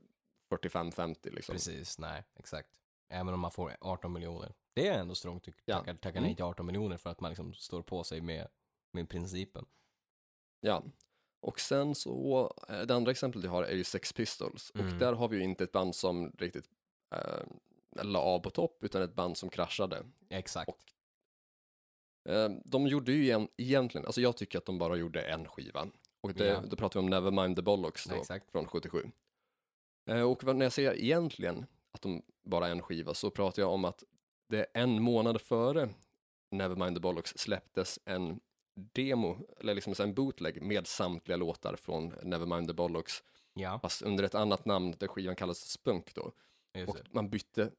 [0.51, 1.53] 45-50 liksom.
[1.53, 2.69] Precis, nej, exakt.
[3.09, 4.55] Även om man får 18 miljoner.
[4.75, 5.79] Det är ändå strångt att Ja.
[5.79, 6.23] tacka, tacka Mm.
[6.23, 8.49] nej till 18 miljoner för att man liksom står på sig med,
[8.93, 9.67] med principen.
[10.61, 10.83] Ja.
[11.41, 14.71] Och sen så, eh, det andra exemplet jag har är ju Sex Pistols.
[14.71, 14.99] Och Mm.
[14.99, 16.69] där har vi ju inte ett band som riktigt
[17.15, 20.05] eh, la av på topp, utan ett band som kraschade.
[20.29, 20.69] Exakt.
[20.69, 20.85] Och-
[22.29, 25.87] Eh, de gjorde ju igen, egentligen, alltså jag tycker att de bara gjorde en skiva.
[26.21, 26.61] Och det, Ja.
[26.71, 28.51] då pratar vi om Nevermind the Bollocks då, Exakt.
[28.51, 29.11] från 77.
[30.11, 33.85] Eh, och när jag säger egentligen att de bara en skiva så pratar jag om
[33.85, 34.05] att
[34.49, 35.89] det är en månad före
[36.51, 38.41] Nevermind the Bollocks släpptes en
[38.75, 43.23] demo, eller liksom en bootleg med samtliga låtar från Nevermind the Bollocks,
[43.55, 46.33] Ja, fast under ett annat namn där skivan kallas Spunk då.
[46.75, 47.05] just Och det.
[47.11, 47.71] man bytte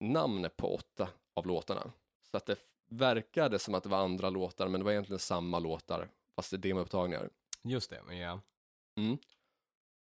[0.00, 1.92] namn på åtta av låtarna.
[2.30, 5.58] Så att det verkade som att det var andra låtar, men det var egentligen samma
[5.58, 7.30] låtar, fast det är demoupptagningar.
[7.62, 8.40] Just det, ja.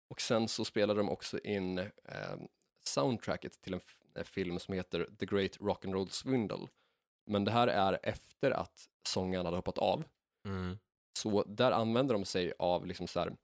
[0.08, 1.88] Och sen så spelade de också in eh,
[2.84, 3.80] soundtracket till en,
[4.14, 6.68] en film som heter The Great Rock'n'Roll Swindle.
[7.26, 10.04] Men det här är efter att sångaren hade hoppat av.
[10.46, 10.78] Mm.
[11.18, 13.36] Så där använder de sig av liksom så här,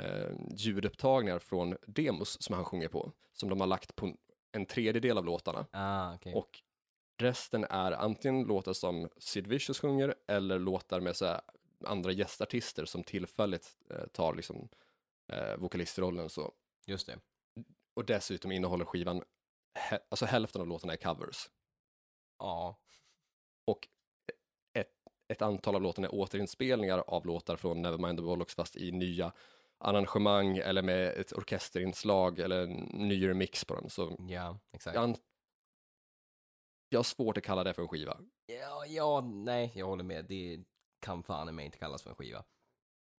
[0.00, 4.14] eh, ljudupptagningar från demos som han sjunger på, som de har lagt på
[4.52, 5.66] en tredjedel av låtarna.
[5.70, 6.34] Ah, okej.
[6.34, 6.62] Och
[7.20, 11.40] resten är antingen låtar som Sid Vicious sjunger eller låtar med så här
[11.84, 14.68] andra gästartister som tillfälligt eh, tar liksom
[15.32, 16.52] eh, vokalistrollen så.
[16.86, 17.18] Just det.
[17.94, 19.22] Och dessutom innehåller skivan,
[19.90, 21.50] hä- alltså hälften av låtarna är covers.
[22.38, 22.76] Ja.
[23.68, 23.88] Och
[24.78, 24.90] ett,
[25.32, 29.32] ett antal av låtarna är återinspelningar av låtar från Nevermind the Bollocks fast i nya
[29.78, 32.72] arrangemang eller med ett orkesterinslag eller en
[33.08, 33.90] ny remix på den.
[33.90, 34.94] Så Ja, exakt.
[34.94, 35.16] jag,
[36.88, 38.18] jag har svårt att kalla det för en skiva.
[38.46, 40.24] Ja, ja, nej, jag håller med.
[40.24, 40.64] Det
[41.00, 42.44] kan fan i mig inte kallas för en skiva.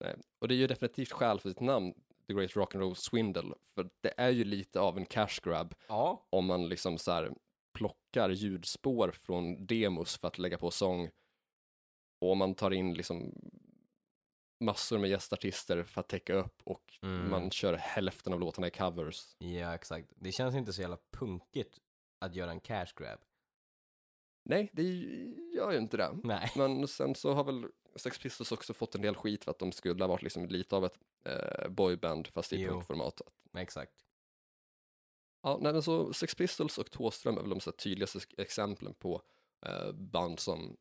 [0.04, 0.16] Nej.
[0.38, 1.94] Och det är ju definitivt skäl för sitt namn,
[2.26, 5.74] The Great Rock and Roll Swindle, för det är ju lite av en cash grab
[5.88, 6.26] Ja.
[6.30, 7.32] om man liksom så här
[7.72, 11.10] plockar ljudspår från demos för att lägga på sång
[12.20, 13.32] och man tar in liksom
[14.60, 17.30] massor med gästartister för att täcka upp och Mm.
[17.30, 19.36] man kör hälften av låtarna i covers.
[19.38, 20.08] Ja, exakt.
[20.16, 21.78] Det känns inte så jävla punkigt
[22.18, 23.18] att göra en cash grab.
[24.44, 24.82] Nej, det
[25.56, 26.18] gör ju inte det.
[26.24, 26.52] Nej.
[26.56, 29.72] Men sen så har väl Sex Pistols också fått en del skit för att de
[29.72, 33.20] skulle ha varit liksom lite av ett eh, boyband fast i punkformat.
[33.56, 34.04] Exakt.
[35.42, 39.22] Ja, nej, så Sex Pistols och Thåström är väl de så tydligaste exemplen på
[39.66, 40.76] eh, band som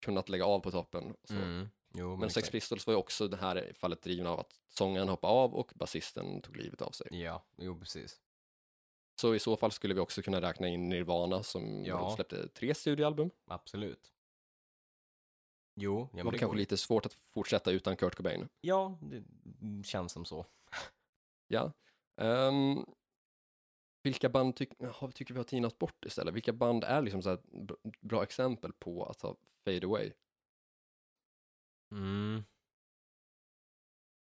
[0.00, 1.16] kunnat lägga av på toppen.
[1.30, 1.68] Mm.
[1.94, 2.50] Jo, men, Men Sex.
[2.50, 6.42] Pistols var ju också det här fallet drivna av att sångaren hoppade av och basisten
[6.42, 7.06] tog livet av sig.
[7.10, 8.20] Ja, jo precis.
[9.20, 12.14] Så i så fall skulle vi också kunna räkna in Nirvana som Ja.
[12.16, 13.30] släppte tre studioalbum.
[13.46, 14.12] Absolut.
[15.76, 16.54] Jo, ja, det var kanske går.
[16.54, 18.48] lite svårt att fortsätta utan Kurt Cobain.
[18.60, 19.24] Ja, det
[19.86, 20.46] känns som så.
[21.48, 21.72] Ja.
[22.16, 22.84] Ehm,
[24.04, 26.34] vilka band jaha, tycker vi har tinat bort istället?
[26.34, 27.38] Vilka band är liksom så
[28.00, 30.12] bra exempel på att ha fade away?
[31.92, 32.44] Mm.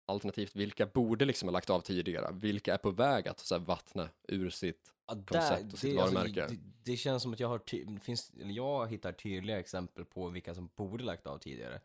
[0.07, 2.31] Alternativt, vilka borde liksom ha lagt av tidigare?
[2.33, 4.93] Vilka är på väg att så här, vattna ur sitt?
[5.07, 6.47] Ja, där, Koncept och sitt det, alltså, varumärke.
[6.47, 6.57] det,
[6.91, 10.69] det känns som att jag har ty- finns, jag hittar tydliga exempel på vilka som
[10.75, 11.81] borde lagt av tidigare.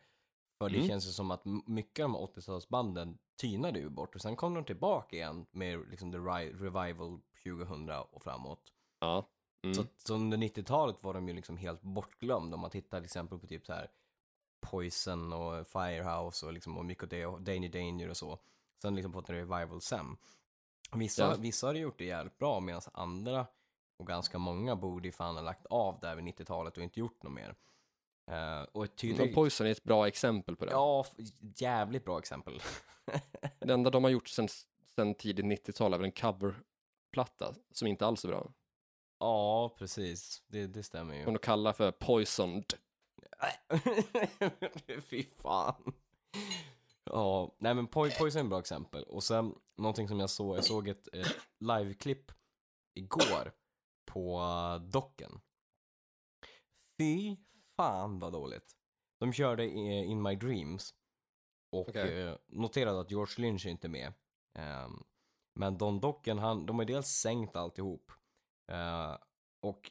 [0.59, 0.88] För det Mm.
[0.88, 4.55] känns ju som att mycket av de här 80-talsbanden tynade ju bort och sen kom
[4.55, 7.20] de tillbaka igen med liksom the revival
[7.51, 8.73] 2000 och framåt.
[9.01, 9.27] Ja.
[9.63, 9.75] Mm.
[9.75, 13.39] Så, så under 90-talet var de ju liksom helt bortglömda om man tittar till exempel
[13.39, 13.91] på typ så här
[14.61, 18.39] Poison och Firehouse och liksom och mycket av det och Danger Danger och så.
[18.83, 20.17] Sen liksom fått en revival sen.
[20.93, 21.37] Vissa, Ja.
[21.39, 23.47] vissa har gjort det jävligt bra medan andra
[23.97, 27.23] och ganska många borde ju fan ha lagt av där vid 90-talet och inte gjort
[27.23, 27.55] något mer.
[28.31, 29.35] Eh, och ett tydligt...
[29.35, 30.71] Poison är ett bra exempel på det.
[30.73, 31.07] Ja,
[31.57, 32.63] jävligt bra exempel.
[33.59, 34.49] Det enda de har gjort sen,
[34.95, 36.13] sen tidigt 90-tal är väl en
[37.16, 38.52] coverplatta som inte alls är bra.
[39.20, 40.42] ja, precis.
[40.46, 41.24] Det, det stämmer ju.
[41.24, 42.74] Som de kallar för Poisoned.
[45.00, 45.94] Fy fan.
[47.05, 49.02] Ja, nej men Poi- Poison är en bra exempel.
[49.05, 51.26] Och sen någonting som jag såg, jag såg ett eh,
[51.61, 52.33] liveklipp
[52.94, 53.52] igår
[54.07, 55.40] på uh, docken.
[56.98, 57.37] Fy
[57.76, 58.72] fan vad dåligt.
[59.20, 60.94] De körde i, In My Dreams
[61.72, 64.12] och eh, noterade att George Lynch är inte med.
[65.57, 68.12] Men Don Docken, han, de har dels sänkt alltihop.
[68.73, 69.16] Uh,
[69.61, 69.90] och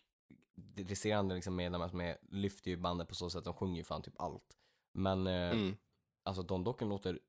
[0.55, 3.83] de resterande liksom medlemmar som är, lyfter ju bandet på så sätt, de sjunger ju
[3.83, 4.57] fan typ allt.
[4.93, 5.77] Men eh, Mm.
[6.23, 7.19] alltså Don Docken låter,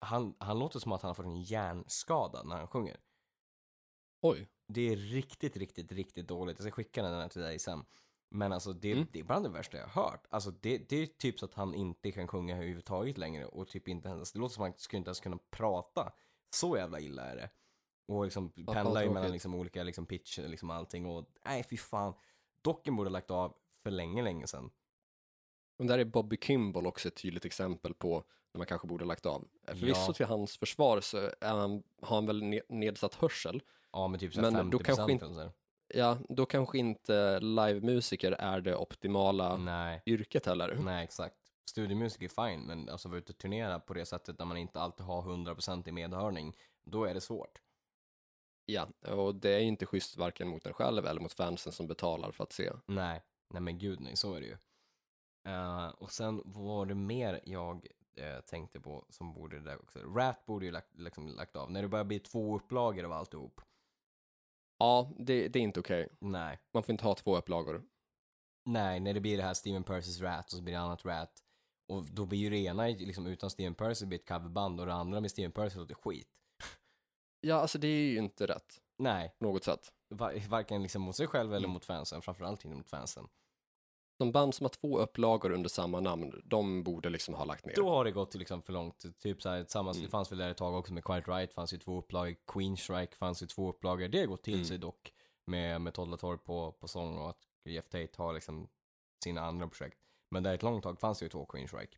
[0.00, 3.00] han, han låter som att han har fått en hjärnskada när han sjunger.
[4.22, 4.48] Oj.
[4.72, 6.58] Det är riktigt, riktigt, riktigt dåligt.
[6.58, 7.84] Jag ska skicka den här till dig sen.
[8.30, 9.06] Men alltså det, Mm.
[9.12, 10.26] det är bland det värsta jag har hört.
[10.30, 13.88] Alltså det, det är typ så att han inte kan sjunga överhuvudtaget längre och typ
[13.88, 16.12] inte ens, det låter som att han skulle inte ens kunna prata.
[16.50, 17.50] Så jävla illa är det.
[18.08, 22.14] Och liksom pendlar ju mellan liksom olika liksom pitch, liksom allting och nej fy fan.
[22.62, 24.70] Docken borde ha lagt av för länge, länge sedan.
[25.78, 29.08] Men där är Bobby Kimball också ett tydligt exempel på när man kanske borde ha
[29.08, 29.48] lagt av.
[29.66, 30.12] Förvisso Ja.
[30.12, 33.62] till hans försvar så han, har han väl ne- nedsatt hörsel.
[33.92, 35.52] Ja, men typ såhär Men 50% då kanske inte- eller så.
[35.94, 40.78] Ja, då kanske inte livemusiker är det optimala Nej, yrket heller.
[40.84, 41.36] nej exakt.
[41.70, 44.80] Studiemusik är fine, men alltså vara ute och turnera på det sättet när man inte
[44.80, 47.58] alltid har 100% i medhörning, då är det svårt.
[48.70, 51.86] Ja, och det är ju inte schysst varken mot en själv eller mot fansen som
[51.86, 52.72] betalar för att se.
[52.86, 54.56] Nej, nej men gud nej, så är det ju.
[55.52, 59.98] Eh, och sen var det mer jag eh, tänkte på som borde det också.
[59.98, 61.70] Rat borde ju lagt, liksom, lagt av.
[61.70, 63.60] När det börjar bli två upplagor av alltihop.
[64.78, 66.08] Ja, det, det är inte okej.
[66.20, 66.58] Nej.
[66.72, 67.82] Man får inte ha två upplagor.
[68.64, 71.42] Nej, när det blir det här Steven Percys Rat och så blir det annat Rat.
[71.88, 74.94] Och då blir ju det ena liksom utan Steven Percy blir ett coverband och det
[74.94, 76.28] andra med Steven Percy låter skit.
[77.40, 79.92] Ja, alltså det är ju inte rätt Nej, på något sätt.
[80.08, 81.70] va- varken liksom mot sig själv eller Mm.
[81.70, 83.28] mot fansen, framförallt inte mot fansen.
[84.18, 87.74] De band som har två upplagor under samma namn, de borde liksom ha lagt ner.
[87.74, 89.18] Då har det gått liksom för långt.
[89.18, 90.04] Typ såhär, tillsammans, Mm.
[90.06, 92.76] det fanns väl där ett tag också med Quiet Right, fanns ju två upplagor, Queen
[92.76, 94.08] Strike fanns ju två upplagor.
[94.08, 94.66] Det har gått till Mm.
[94.66, 95.12] sig dock
[95.46, 98.68] med, med Torp på, på sång och att Jeff Tate har liksom
[99.24, 99.98] sina andra projekt.
[100.30, 101.96] Men där ett långt tag fanns det ju två Queen Strike.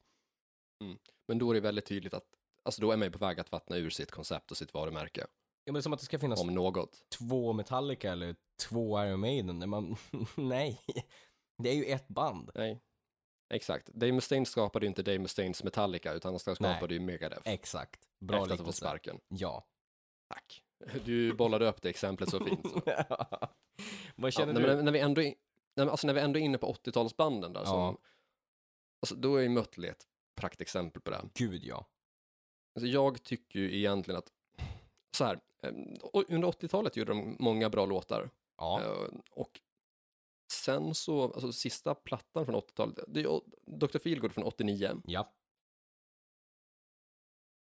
[1.29, 2.27] Men då är det väldigt tydligt att,
[2.63, 5.27] alltså då är man ju på väg att vattna ur sitt koncept och sitt varumärke,
[5.65, 7.03] Ja, men det är som att det ska finnas om något.
[7.19, 8.37] två Metallica eller
[8.69, 9.69] två Iron Maiden.
[9.71, 9.97] Man,
[10.37, 10.81] nej,
[11.59, 12.51] det är ju ett band.
[12.55, 12.81] Nej,
[13.55, 13.87] exakt.
[13.87, 17.43] Dave Mustaine skapade ju inte Dave Mustaines Metallica, utan han skapade ju Megadeth.
[17.45, 18.09] Exakt.
[18.21, 18.79] Bra efter att ha fått liknelse.
[18.81, 19.21] sparken.
[19.29, 19.67] Ja.
[20.29, 20.63] Tack.
[21.05, 22.67] Du bollade upp det exemplet så fint.
[22.71, 22.81] Så.
[24.17, 24.75] Vad Ja, känner nej, du?
[24.77, 25.37] men när vi ändå, är- nej,
[25.77, 27.67] men alltså när vi ändå är inne på 80-talsbanden där, Ja.
[27.67, 27.97] som,
[29.03, 31.21] alltså, då är ju Mötley ett praktexempel på det.
[31.35, 31.87] Gud ja.
[32.75, 34.33] Alltså, jag tycker ju egentligen att,
[35.17, 35.73] så här, eh,
[36.29, 38.31] under 80-talet gjorde de många bra låtar.
[38.57, 38.83] Ja.
[38.83, 39.61] Eh, Och
[40.53, 43.99] sen så, alltså sista plattan från 80-talet, det är Dr.
[43.99, 45.03] Feelgood från 89.
[45.05, 45.33] Ja.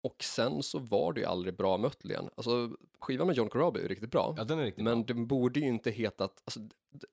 [0.08, 2.18] Och sen så var det ju aldrig bra Mötley.
[2.18, 4.34] Alltså skivan med John Corabi är riktigt bra.
[4.38, 5.16] Ja, den är riktigt Men bra.
[5.16, 6.60] den borde ju inte hetat, alltså,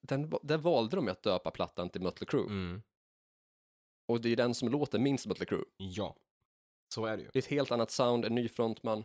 [0.00, 2.46] den, där valde de ju att döpa plattan till Mötley Crüe.
[2.46, 2.82] Mm.
[4.08, 5.64] Och det är den som låter minst Mötley Crüe.
[5.76, 6.16] Ja.
[6.94, 7.28] Så är det ju.
[7.32, 9.04] Det är ett helt annat sound, en ny frontman.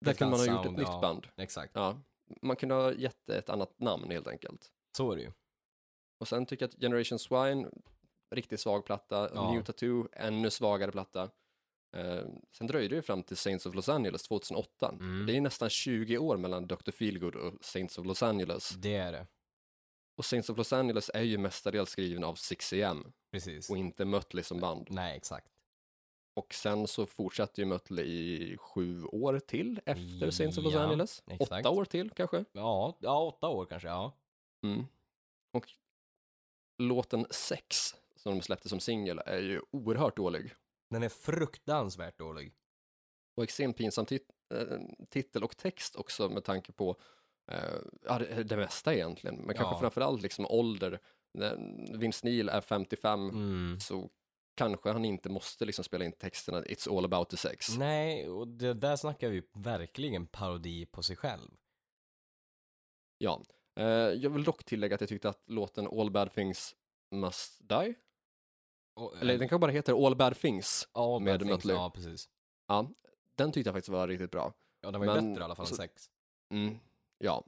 [0.00, 1.00] Där kunde man ha gjort ett sound, nytt ja.
[1.00, 1.26] band.
[1.36, 1.72] Exakt.
[1.74, 2.00] Ja,
[2.42, 4.70] man kunde ha gett ett annat namn helt enkelt.
[4.96, 5.32] Så är det ju.
[6.20, 7.68] Och sen tycker jag att Generation Swine,
[8.34, 9.30] riktigt svag platta.
[9.34, 9.52] Ja.
[9.52, 11.30] New Tattoo, ännu svagare platta.
[11.96, 14.88] Eh, sen dröjde det fram till Saints of Los Angeles 2008.
[15.00, 15.26] Mm.
[15.26, 16.90] Det är nästan 20 år mellan Dr.
[16.90, 18.70] Feelgood och Saints of Los Angeles.
[18.70, 19.26] Det är det.
[20.16, 23.70] Och Saints of Los Angeles är ju mestadels skriven av 6am Precis.
[23.70, 24.86] och inte Mötley som band.
[24.90, 25.57] Nej, exakt.
[26.38, 30.80] Och sen så fortsatte ju Mötley i sju år till efter Saints of Los Ja,
[30.80, 31.22] Angeles.
[31.26, 31.50] exakt.
[31.66, 32.44] Åtta år till kanske.
[32.52, 34.12] Ja, ja, åtta år kanske, ja.
[34.64, 34.84] Mm.
[35.52, 35.66] Och
[36.78, 40.54] låten Sex, som de släppte som singel, är ju oerhört dålig.
[40.90, 42.54] Den är fruktansvärt dålig.
[43.36, 44.78] Och extremt pinsam tit- äh,
[45.10, 46.96] titel och text också med tanke på
[48.04, 49.36] ja, det, det mesta egentligen.
[49.36, 49.80] Men kanske Ja.
[49.80, 50.98] framförallt liksom ålder.
[51.98, 53.80] Vince Neil är 55 Mm.
[53.80, 54.10] så
[54.58, 57.76] kanske han inte måste liksom spela in texterna It's all about the sex.
[57.76, 61.50] Nej, och det där snackar vi verkligen parodi på sig själv.
[63.18, 63.42] Ja.
[63.80, 66.76] Eh, jag vill dock tillägga att jag tyckte att låten All bad things
[67.14, 67.94] must die,
[69.00, 70.88] Och, eller den kanske bara heter All bad things.
[70.94, 71.76] ja, med Bad Mötley.
[71.76, 72.28] Ja, precis.
[72.68, 72.90] Ja,
[73.34, 74.52] den tyckte jag faktiskt var riktigt bra.
[74.80, 76.10] Ja, den var ju Men, bättre i alla fall alltså, än sex.
[76.54, 76.78] Mm,
[77.18, 77.44] ja.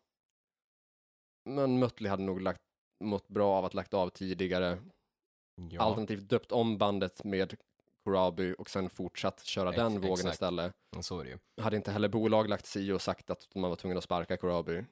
[1.44, 2.60] Men Mötley hade nog lagt,
[3.04, 4.78] mått bra av att lagt av tidigare,
[5.70, 7.54] Ja, alternativt döpt om bandet med
[8.04, 10.34] Corabi och sen fortsatt köra Ex- den vågen exakt.
[10.34, 10.74] istället.
[11.00, 11.38] så är det ju.
[11.62, 14.84] Hade inte heller bolag lagt sig och sagt att man var tvungen att sparka Corabi.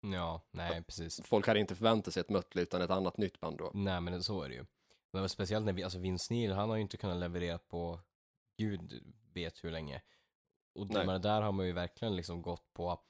[0.00, 1.20] Ja, nej, precis.
[1.24, 3.70] Folk hade inte förväntat sig ett Mötley utan ett annat nytt band då.
[3.74, 4.64] Nej, men så är det ju.
[5.12, 8.00] Men speciellt när vi, alltså Vince Neil, han har ju inte kunnat leverera på
[8.58, 10.02] gud vet hur länge.
[10.74, 13.00] Och det, där har man ju verkligen liksom gått på,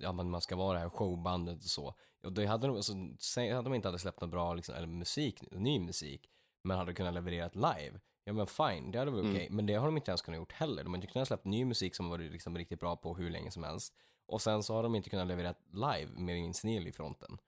[0.00, 1.94] ja men man ska vara det här showbandet och så.
[2.22, 2.92] Och det hade de, alltså,
[3.36, 6.30] hade de inte hade släppt något bra liksom, eller musik, ny musik,
[6.64, 8.00] men hade kunnat leverera live.
[8.24, 9.36] Ja men fine, det hade varit Mm.
[9.36, 9.48] okej.
[9.50, 10.84] Men det har de inte ens kunnat gjort heller.
[10.84, 13.50] De har inte kunnat släppa ny musik som varit liksom riktigt bra på hur länge
[13.50, 13.94] som helst.
[14.26, 17.38] Och sen så har de inte kunnat leverera live med Vince Neil i fronten.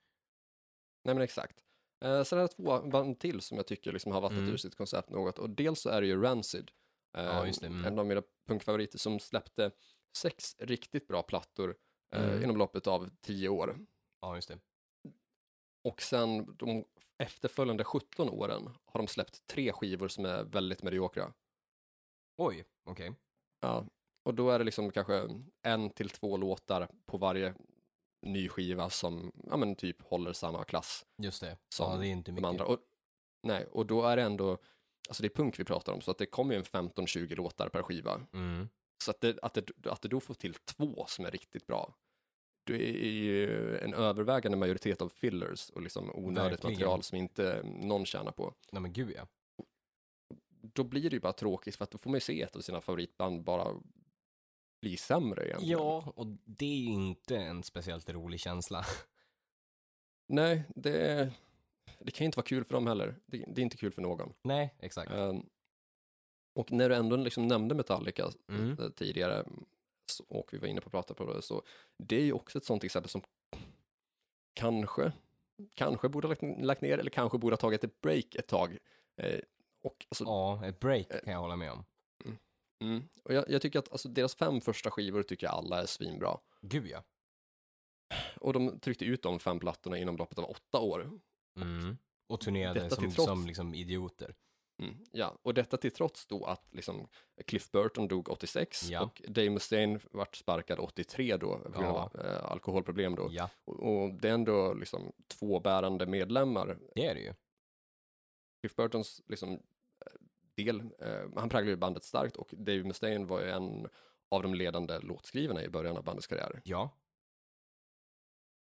[1.04, 1.56] Nej men exakt.
[2.04, 4.52] Eh, sen är det två band till som jag tycker liksom har vattnat Mm.
[4.52, 5.38] ur sitt koncept något.
[5.38, 6.70] Och dels så är det ju Rancid.
[7.16, 7.84] Eh, Ja, det, mm.
[7.84, 9.70] En av mina punkfavoriter som släppte
[10.16, 11.76] sex riktigt bra plattor
[12.16, 12.42] Mm.
[12.42, 13.78] inom loppet av tio år.
[14.20, 14.58] Ja, just det.
[15.84, 16.84] Och sen de
[17.18, 21.32] efterföljande 17 åren har de släppt tre skivor som är väldigt mediokra.
[22.36, 23.12] Oj, okej.
[23.60, 23.86] Ja.
[24.24, 25.28] Och då är det liksom kanske
[25.62, 27.54] en till två låtar på varje
[28.22, 31.58] ny skiva som ja, men typ håller samma klass Just det.
[31.68, 32.48] Som ja, det är inte de mycket.
[32.48, 32.64] andra.
[32.64, 32.78] Och,
[33.42, 34.58] nej, och då är det ändå,
[35.08, 37.68] alltså det är punk vi pratar om, så att det kommer ju en 15-20 låtar
[37.68, 38.20] per skiva.
[38.32, 38.68] Mm.
[39.04, 41.94] Så att det, att, det, att det då får till två som är riktigt bra,
[42.66, 46.72] det är ju en övervägande majoritet av fillers och liksom onödigt Verkligen.
[46.72, 48.54] material som inte någon tjänar på.
[48.72, 49.26] Nej men gud ja.
[50.62, 52.60] Då blir det ju bara tråkigt för att då får man ju se ett av
[52.60, 53.74] sina favoritband bara
[54.82, 55.78] bli sämre egentligen.
[55.78, 58.84] Ja, och det är ju inte en speciellt rolig känsla.
[60.28, 61.30] Nej, det,
[61.98, 63.14] det kan ju inte vara kul för dem heller.
[63.26, 64.32] Det, det är inte kul för någon.
[64.42, 65.12] Nej, exakt.
[65.12, 65.46] Ehm,
[66.54, 68.70] och när du ändå liksom nämnde Metallica Mm.
[68.80, 69.50] eh, tidigare, så,
[70.28, 71.62] och vi var inne på att prata på det, så
[71.98, 73.22] det är ju också ett sånt exempel som
[74.54, 75.12] kanske,
[75.74, 78.78] kanske borde ha lagt, lagt ner eller kanske borde ha tagit ett break ett tag.
[79.22, 79.40] Eh,
[79.82, 81.20] och, alltså, Ja, ett break Eh.
[81.20, 81.84] kan jag hålla med om.
[82.84, 85.86] mm, och jag, jag tycker att alltså, deras fem första skivor tycker jag alla är
[85.86, 86.38] svinbra.
[86.62, 87.04] Gud ja.
[88.40, 91.10] Och de tryckte ut de fem plattorna inom loppet av åtta år.
[91.60, 91.96] Mm.
[92.28, 94.34] Och turnerade som, som liksom idioter.
[94.78, 97.08] Mm, ja, och detta till trots då att liksom
[97.46, 99.02] Cliff Burton dog 86 Ja.
[99.02, 103.28] och Dave Mustaine vart sparkad 83 då på grund av eh, alkoholproblem då.
[103.30, 106.78] Ja, Och, och det är ändå liksom två bärande medlemmar.
[106.94, 107.34] det är det ju.
[108.60, 109.62] Cliff Burtons liksom
[110.54, 113.88] del, eh, han präglade ju bandet starkt och Dave Mustaine var ju en
[114.28, 116.60] av de ledande låtskrivarna i början av bandets karriär.
[116.64, 116.90] Ja,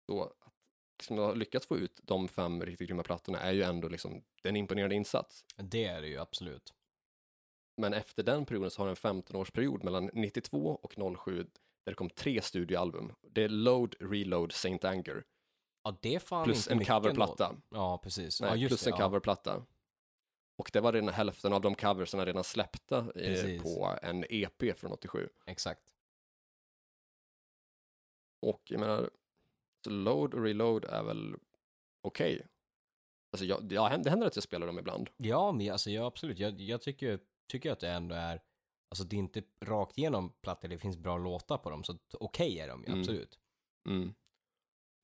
[0.05, 0.33] Så
[0.99, 4.47] liksom ha lyckats få ut de fem riktigt grymma plattorna är ju ändå liksom det
[4.47, 5.45] är en imponerande insats.
[5.57, 6.73] det är det ju absolut.
[7.77, 11.43] Men efter den perioden så har en 15-årsperiod mellan 92 och 07
[11.83, 13.13] där det kom tre studioalbum.
[13.21, 15.23] Det är Load, Reload, Saint Anger.
[15.83, 17.55] Ja, det är fan Plus en coverplatta.
[17.69, 18.41] Ja, precis.
[18.41, 19.05] Nej, ja, plus det, en ja.
[19.05, 19.65] coverplatta.
[20.57, 24.91] Och det var redan hälften av de coversen redan släppta eh, på en EP från
[24.91, 25.29] 87.
[25.45, 25.93] Exakt.
[28.41, 29.09] Och jag menar,
[29.83, 31.35] så Load och Reload är väl
[32.07, 32.47] okej.
[33.31, 35.09] Alltså jag, ja, det händer att jag spelar dem ibland.
[35.17, 36.39] Ja, men alltså, ja, absolut.
[36.39, 37.19] Jag, jag tycker,
[37.51, 38.41] tycker att det ändå är,
[38.91, 42.59] alltså det är inte rakt igenom plattor, det finns bra låtar på dem, så okej
[42.59, 42.99] är de ju, Mm.
[42.99, 43.39] absolut.
[43.89, 44.13] Mm.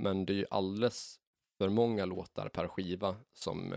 [0.03, 1.19] Men det är ju alldeles
[1.57, 3.73] för många låtar per skiva som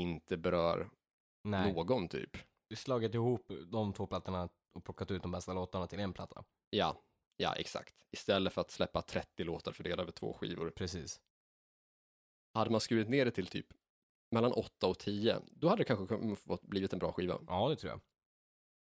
[0.00, 0.90] inte berör
[1.44, 2.36] Nej, någon typ.
[2.74, 6.44] slagit ihop de två plattorna och plockat ut de bästa låtarna till en platta.
[6.70, 7.02] Ja,
[7.36, 7.94] ja exakt.
[8.10, 10.70] Istället för att släppa 30 låtar fördelade över två skivor.
[10.70, 11.20] Precis.
[12.54, 13.66] Hade man skurit ner det till typ
[14.30, 16.18] mellan 8 och 10, då hade det kanske
[16.62, 17.40] blivit en bra skiva.
[17.46, 18.00] Ja, det tror jag.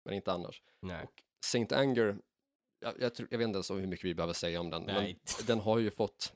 [0.05, 0.63] Men inte annars.
[0.79, 1.07] Nej.
[1.45, 2.17] Saint Anger,
[2.79, 5.19] jag, jag, tror, jag vet inte ens hur mycket vi behöver säga om den, Nej.
[5.37, 6.33] men den har ju fått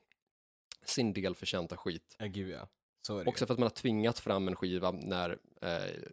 [0.85, 2.15] sin del förtjänta skit.
[2.19, 2.67] Ja, gud ja.
[3.07, 6.03] Så är det Också för att man har tvingat fram en skiva när eh,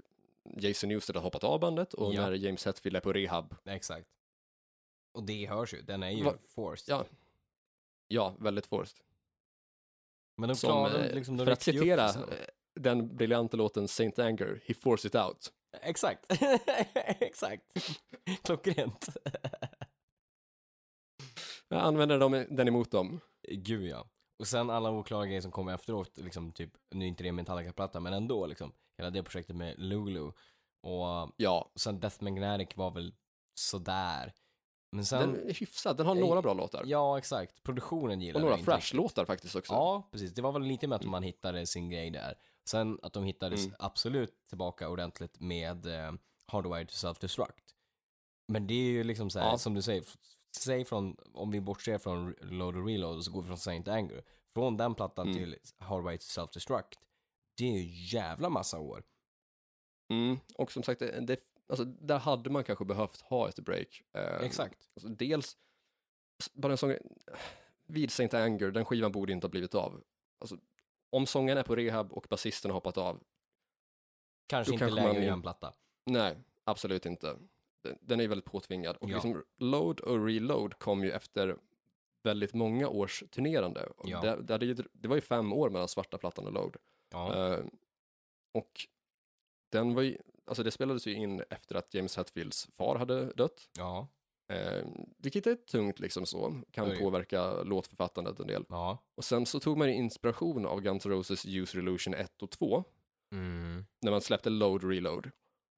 [0.57, 2.23] Jason Newsted har hoppat av bandet och Ja.
[2.23, 3.55] när James Hetfield är på rehab.
[3.65, 3.73] ju.
[3.73, 4.09] Exakt.
[5.13, 6.95] Och det hörs ju, den är ju Va- forced.
[6.95, 7.05] Ja,
[8.09, 8.99] ja väldigt forced.
[10.37, 12.25] Men de Som, klarar eh, liksom, de för att citera eh,
[12.75, 15.53] den briljanta låten Saint Anger, he forced it out.
[15.81, 16.27] Exakt.
[17.21, 17.65] Exakt.
[18.43, 19.09] Klockrent.
[21.69, 23.21] Jag använder dem, den emot dem.
[23.49, 24.09] Gud ja.
[24.39, 28.01] Och sen alla oklara grejer som kom efteråt, liksom typ, nu är inte det Metallica-platta,
[28.01, 30.33] men ändå liksom, hela det projektet med Lulu.
[30.83, 33.15] Och Ja, sen Death Magnetic var väl
[33.55, 34.33] sådär.
[34.95, 36.85] Men sen, den är hyfsad, den har några bra låtar.
[36.87, 38.59] ja exakt, produktionen gillar och några.
[38.59, 39.73] Fresh-låtar faktiskt också.
[39.73, 40.35] Ja, precis.
[40.35, 42.35] Det var väl lite med att man hittade sin grej där.
[42.69, 43.75] Sen att de hittade Mm.
[43.79, 46.13] absolut tillbaka ordentligt med eh,
[46.47, 47.75] Hardwired to Self-Destruct.
[48.49, 49.59] Men det är ju liksom så här, Ja.
[49.59, 50.05] som du säger,
[50.57, 54.23] säg från, om vi bortser från Load och Reload så går vi från Saint Anger.
[54.55, 55.39] Från den plattan Mm.
[55.39, 56.99] till Hardwired to Self-Destruct.
[57.57, 59.03] Det är ju jävla massa år.
[60.11, 64.03] Mm, och som sagt, det, alltså, där hade man kanske behövt ha ett break.
[64.13, 64.89] Eh, Exakt.
[64.95, 65.57] Alltså, dels,
[66.53, 67.03] bara en sån grej,
[67.87, 70.03] vid Saint Anger, den skivan borde inte ha blivit av.
[70.39, 70.57] Alltså,
[71.11, 73.23] om sången är på rehab och basisten har hoppat av,
[74.47, 75.73] Kanske inte kanske läge man en platta.
[76.05, 77.37] nej, absolut inte.
[78.01, 78.97] Den, är ju väldigt påtvingad.
[78.97, 79.15] Och Ja.
[79.15, 81.57] liksom, Load och Reload kom ju efter
[82.23, 83.89] väldigt många års turnerande.
[84.05, 84.21] Ja.
[84.21, 86.77] Det, det, hade ju, det var ju fem år mellan svarta plattan och Load.
[87.11, 87.65] Ja, Eh,
[88.53, 88.87] och
[89.69, 93.69] den var ju, alltså det spelades ju in efter att James Hetfields far hade dött.
[93.79, 94.09] ja,
[94.49, 94.85] Eh,
[95.19, 96.99] vilket är tungt liksom så, kan Oj.
[96.99, 98.65] påverka låtförfattandet en del.
[98.69, 98.99] ja.
[99.15, 102.85] Och sen så tog man inspiration av Guns N' Roses User Illusion 1 och 2
[103.33, 103.85] Mm.
[104.01, 105.31] när man släppte Load Reload.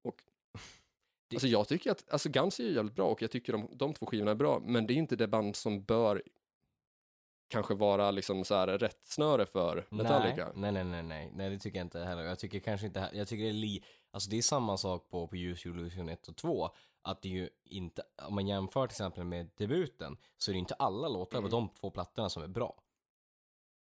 [0.03, 0.15] Och
[1.29, 3.69] Det- alltså jag tycker att, alltså Guns är ju jävligt bra och jag tycker de,
[3.73, 6.23] de två skivorna är bra, men det är inte det band som bör
[7.47, 10.51] kanske vara liksom så här rätt snöre för Metallica.
[10.55, 12.23] Nej, nej, nej, nej, nej, det tycker jag inte heller.
[12.23, 13.83] Jag tycker kanske inte, jag tycker det är li,
[14.15, 16.69] alltså det är samma sak på, på Use Illusion 1 och 2,
[17.01, 20.59] att det är ju inte, om man jämför till exempel med debuten, så är det
[20.59, 21.49] inte alla låtar Mm.
[21.49, 22.81] på de två plattorna som är bra.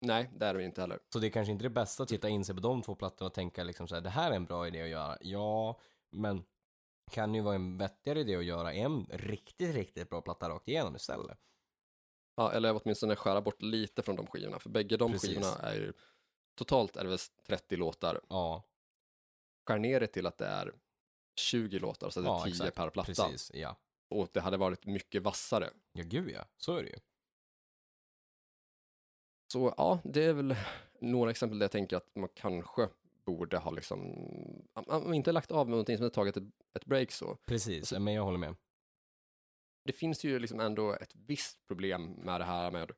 [0.01, 0.99] Nej, det är det inte heller.
[1.13, 3.27] Så det är kanske inte det bästa att titta in sig på de två plattorna
[3.27, 5.19] och tänka liksom så här, det här är en bra idé att göra.
[5.21, 6.45] Ja, men
[7.11, 10.97] kan ju vara en vettigare idé att göra en riktigt, riktigt bra platta rakt igenom
[10.97, 11.39] istället.
[12.37, 15.31] Ja, eller åtminstone skära bort lite från de skivorna, för bägge de Precis.
[15.31, 15.93] skivorna är ju,
[16.55, 18.21] totalt är det väl 30 låtar.
[18.29, 18.63] Ja,
[19.69, 20.73] Skär ner det till att det är
[21.37, 22.77] 20 låtar, så det är Ja, 10 exakt.
[22.77, 23.07] per platta.
[23.07, 23.77] precis, ja.
[24.09, 25.71] Och det hade varit mycket vassare.
[25.93, 26.99] Ja, gud ja, så är det ju.
[29.53, 30.57] Så ja, det är väl
[31.01, 32.89] några exempel där jag tänker att man kanske
[33.25, 34.01] borde ha liksom,
[34.75, 36.45] om inte lagt av med någonting som har tagit ett,
[36.75, 37.37] ett break så.
[37.47, 38.57] Precis, men jag håller med.
[39.85, 42.93] Det finns ju liksom ändå ett visst problem med det här med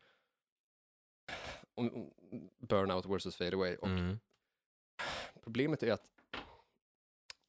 [2.58, 3.76] burnout versus fade away.
[3.76, 4.18] Och Mm.
[5.42, 6.06] problemet är att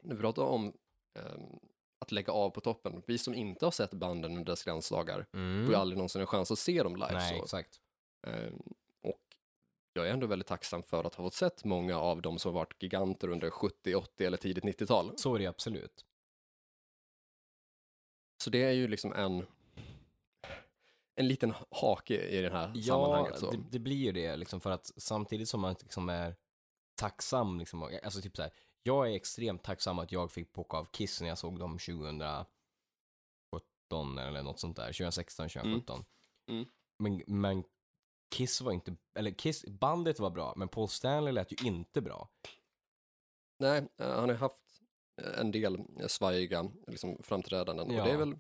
[0.02, 0.74] när vi pratar om
[1.20, 1.60] ehm,
[1.99, 5.66] att lägga av på toppen, vi som inte har sett banden under deras glansdagar Mm.
[5.66, 7.14] får ju aldrig någonsin en chans att se dem live.
[7.14, 7.43] Nej, så.
[7.43, 7.80] exakt.
[8.28, 8.62] Ehm,
[9.02, 9.22] och
[9.93, 12.60] jag är ändå väldigt tacksam för att ha fått sett många av dem som har
[12.62, 15.18] varit giganter under 70, 80 eller tidigt 90-tal.
[15.18, 16.06] Så är det absolut.
[18.43, 19.45] Så det är ju liksom en,
[21.16, 23.39] en liten hake i det här Ja, sammanhanget.
[23.39, 23.52] Så.
[23.52, 26.36] det, det blir ju det liksom för att samtidigt som man liksom är
[26.95, 28.52] tacksam liksom, alltså typ så här,
[28.84, 32.46] Jag är extremt tacksam att jag fick boka av Kiss när jag såg dem 2017
[34.18, 34.86] eller något sånt där.
[34.88, 36.06] 2016, 2017.
[36.50, 36.66] Mm.
[37.00, 37.64] Men, men
[38.36, 42.30] Kiss var inte, eller Kiss, bandet var bra, men Paul Stanley lät ju inte bra.
[43.60, 44.58] Nej, eh, han har haft
[45.38, 48.02] en del svajiga liksom, framträdanden Ja.
[48.02, 48.36] och det är väl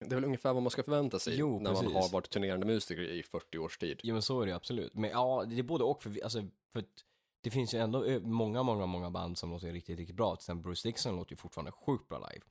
[0.00, 1.94] det är väl ungefär vad man ska förvänta sig Jo, när man precis.
[1.96, 4.00] har varit turnerande musiker i 40 års tid.
[4.02, 4.94] Jo men så är det absolut.
[4.94, 6.42] Men ja, det är både och för, vi- alltså,
[6.72, 7.04] för att
[7.46, 10.36] det finns ju ändå många, många, många band som låter riktigt, riktigt bra.
[10.36, 12.44] Till exempel Bruce Dixon låter ju fortfarande sjukt bra live.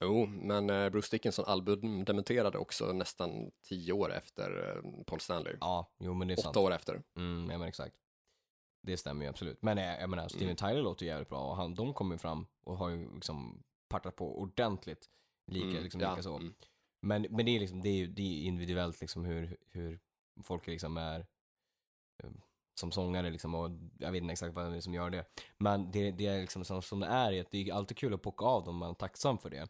[0.00, 5.56] Jo, men eh, Bruce Dickinson album dementerade också nästan tio år efter eh, Paul Stanley.
[5.60, 6.56] Ja, jo men det är sant.
[6.56, 7.02] Åtta år efter.
[7.16, 7.96] Mm, ja men exakt.
[8.82, 9.62] Det stämmer ju absolut.
[9.62, 10.56] Men eh, jag menar, Steven Mm.
[10.56, 13.62] Tyler låter ju jävligt bra och han, de kommer ju fram och har ju liksom
[13.88, 15.06] partat på ordentligt.
[15.50, 16.36] Lika, Mm, liksom, ja, lika så.
[16.36, 16.54] mm.
[17.02, 20.00] Men, men det är liksom, det är ju det är individuellt liksom hur, hur
[20.42, 21.26] folk liksom är
[22.78, 25.24] som sångare liksom och jag vet inte exakt vad det är som gör det.
[25.58, 28.14] Men det, det är liksom som, som det är, är att det är alltid kul
[28.14, 29.68] att pocka av dem, man är tacksam för det.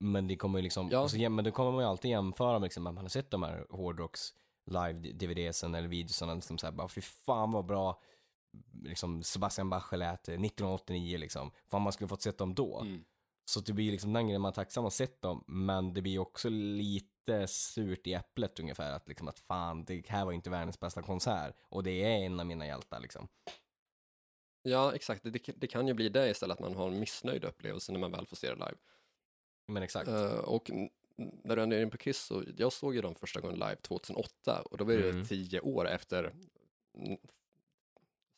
[0.00, 1.08] Men det kommer ju liksom, Ja.
[1.08, 3.66] så, men då kommer man ju alltid jämföra med liksom, man har sett de här
[3.70, 4.34] hårdrocks
[4.70, 8.00] live-DVDsen eller videosarna, liksom såhär bara fy fan vad bra
[8.82, 11.50] liksom Sebastian Bach lät eh, 1989 liksom.
[11.70, 12.80] Fan man skulle fått sett dem då.
[12.80, 13.04] Mm.
[13.50, 16.02] Så det blir liksom den grejen, man är tacksam att ha sett dem, men det
[16.02, 20.50] blir också lite surt i äpplet ungefär, att liksom att fan, det här var inte
[20.50, 23.28] världens bästa konsert, och det är en av mina hjältar liksom.
[24.62, 25.22] Ja, exakt.
[25.22, 28.12] Det, det kan ju bli det istället, att man har en missnöjd upplevelse när man
[28.12, 28.76] väl får se det live.
[29.66, 30.08] Men exakt.
[30.08, 30.70] Eh, och
[31.16, 33.76] när du ändå är inne på Kiss, så jag såg ju dem första gången live
[33.76, 35.26] 2008 och då var det Mm.
[35.26, 36.34] tio år efter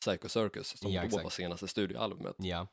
[0.01, 2.35] Psycho Circus som Ja, då var senaste studioalbumet.
[2.37, 2.67] Ja,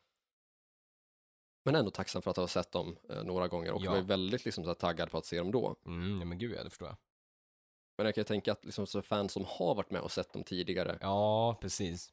[1.64, 3.90] Men ändå tacksam för att ha sett dem eh, några gånger och Ja.
[3.90, 5.76] var ju väldigt liksom, så här, taggad på att se dem då.
[5.86, 6.96] mm, ja men gud ja, det förstår jag.
[7.96, 10.32] Men jag kan ju tänka att liksom, så fans som har varit med och sett
[10.32, 12.12] dem tidigare Ja, precis.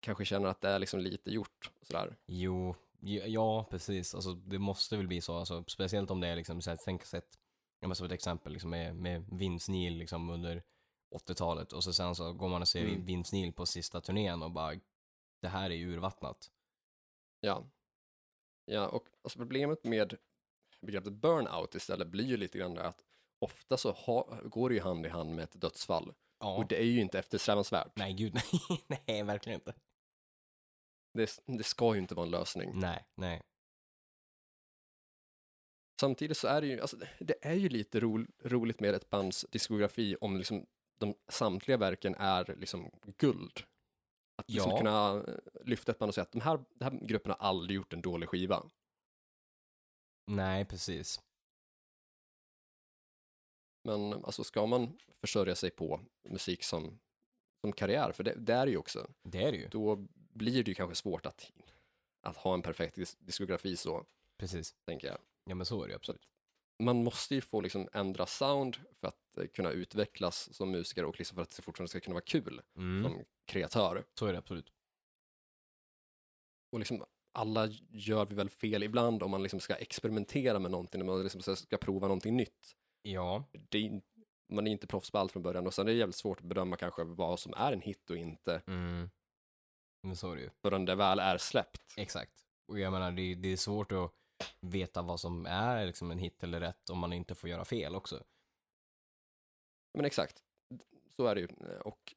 [0.00, 1.70] kanske känner att det är liksom lite gjort.
[1.82, 2.16] Sådär.
[2.26, 4.14] Jo, ja, ja precis.
[4.14, 7.04] Alltså det måste väl bli så, alltså, speciellt om det är liksom, så här, tänk
[7.04, 7.38] sett,
[7.80, 10.62] jag måste som ett exempel liksom med, med Vince Neil liksom under
[11.14, 13.04] 80-talet och så sen så går man och ser Mm.
[13.04, 14.74] Vince Neil på sista turnén och bara,
[15.42, 16.50] det här är urvattnat.
[17.40, 17.64] Ja.
[18.64, 20.16] Ja, och alltså, problemet med
[20.80, 23.04] begreppet burnout istället blir ju lite grann det att
[23.38, 26.14] ofta så ha, går det ju hand i hand med ett dödsfall.
[26.38, 26.56] Ja.
[26.56, 27.96] Och det är ju inte eftersträvansvärt.
[27.96, 28.34] Nej, gud
[28.88, 29.02] nej.
[29.06, 29.74] nej, verkligen inte.
[31.12, 32.72] Det, det ska ju inte vara en lösning.
[32.74, 33.42] Nej, nej.
[36.00, 39.46] Samtidigt så är det ju, alltså, det är ju lite ro, roligt med ett bands
[39.50, 40.66] diskografi om liksom
[40.98, 43.62] de samtliga verken är liksom guld.
[44.36, 44.76] Att liksom Ja.
[44.78, 47.76] kunna eh, lyfta ett band och säga att de här, den här gruppen har aldrig
[47.76, 48.62] gjort en dålig skiva.
[50.26, 51.20] Nej, precis.
[53.84, 56.98] Men alltså ska man försörja sig på musik som,
[57.60, 59.68] som karriär, för det, det är det ju också, Det är det ju.
[59.68, 61.50] då blir det ju kanske svårt att,
[62.20, 64.06] att ha en perfekt dis- diskografi så,
[64.36, 64.74] Precis.
[64.84, 65.18] tänker jag.
[65.44, 66.28] Ja, men så är det ju absolut.
[66.78, 69.16] Man måste ju få liksom ändra sound för att
[69.54, 73.02] kunna utvecklas som musiker och liksom för att det fortfarande ska kunna vara kul Mm.
[73.04, 74.04] som kreatör.
[74.18, 74.72] Så är det absolut.
[76.72, 81.00] Och liksom alla gör vi väl fel ibland om man liksom ska experimentera med någonting,
[81.00, 82.76] om man liksom ska prova någonting nytt.
[83.02, 84.02] Ja, Det är,
[84.52, 86.44] man är inte proffs på allt från början och sen är det jävligt svårt att
[86.46, 89.10] bedöma kanske vad som är en hit och inte mm.
[90.02, 90.50] Men så är det ju.
[90.62, 91.94] förrän det väl är släppt.
[91.96, 92.32] Exakt.
[92.68, 94.12] Och jag menar, det, det är svårt att
[94.60, 97.94] veta vad som är liksom en hit eller rätt om man inte får göra fel
[97.94, 98.24] också.
[99.94, 100.42] Men exakt,
[101.16, 101.48] så är det ju.
[101.84, 102.14] Och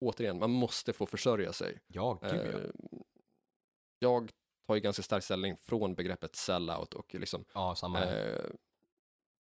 [0.00, 1.80] återigen, man måste få försörja sig.
[1.86, 2.58] Ja, gud ja.
[2.58, 2.70] Eh,
[3.98, 4.30] Jag
[4.66, 8.50] tar ju ganska stark ställning från begreppet sellout och liksom Ja, eh,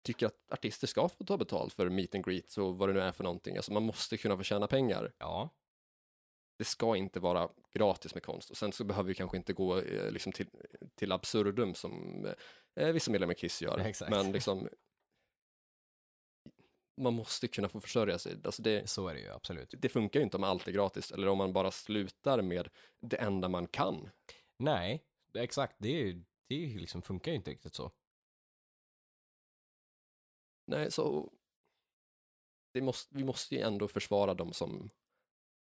[0.03, 3.01] tycker att artister ska få ta betalt för meet and greets och vad det nu
[3.01, 3.57] är för någonting.
[3.57, 5.14] Alltså man måste kunna få tjäna pengar.
[5.18, 5.51] Ja,
[6.59, 9.79] Det ska inte vara gratis med konst och sen så behöver vi kanske inte gå
[9.79, 10.51] eh, liksom till,
[10.95, 12.24] till absurdum som
[12.74, 13.79] eh, vissa medlemmar i Kiss gör.
[13.79, 14.11] Ja, exakt.
[14.11, 14.68] Men liksom
[16.97, 18.37] man måste kunna få försörja sig.
[18.45, 19.75] Alltså det, så är det ju absolut.
[19.79, 22.69] det funkar ju inte om allt är gratis eller om man bara slutar med
[23.01, 24.11] det enda man kan.
[24.57, 25.77] Nej, exakt.
[25.79, 26.13] Det,
[26.49, 27.93] det liksom funkar ju inte riktigt så.
[30.67, 31.33] Nej, så
[32.81, 34.91] måste, vi måste ju ändå försvara dem som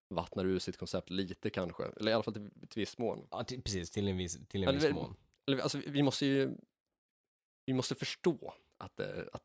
[0.09, 3.28] vattnar ur sitt koncept lite kanske, eller i alla fall till ett visst mån.
[3.30, 5.16] Ja, till, precis, till en viss, till en Eller- viss mån.
[5.47, 6.57] Eller, alltså, vi måste ju
[7.64, 9.45] vi måste förstå att, det, att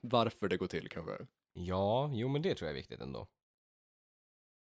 [0.00, 1.26] varför det går till kanske.
[1.52, 3.26] Ja, jo men det tror jag är viktigt ändå.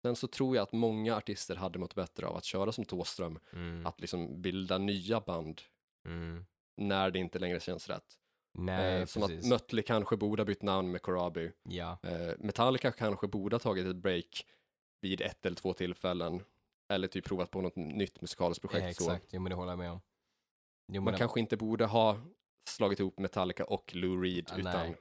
[0.03, 3.39] Sen så tror jag att många artister hade mått bättre av att köra som Thåström,
[3.53, 3.87] Mm.
[3.87, 5.61] att liksom bilda nya band
[6.07, 6.45] Mm.
[6.77, 8.17] när det inte längre känns rätt.
[8.59, 9.45] Nej, eh, som precis.
[9.45, 11.53] att Mötley kanske borde ha bytt namn med Corabi.
[11.63, 14.47] Ja, Eh, Metallica kanske borde ha tagit ett break
[15.01, 16.43] vid ett eller två tillfällen
[16.89, 18.87] eller typ provat på något nytt musikaliskt projekt.
[18.87, 20.01] Ja, så exakt, jo men det håller jag med om.
[20.93, 22.21] Jo, man kanske inte borde ha
[22.69, 24.97] slagit ihop Metallica och Lou Reed, Ah, utan nej.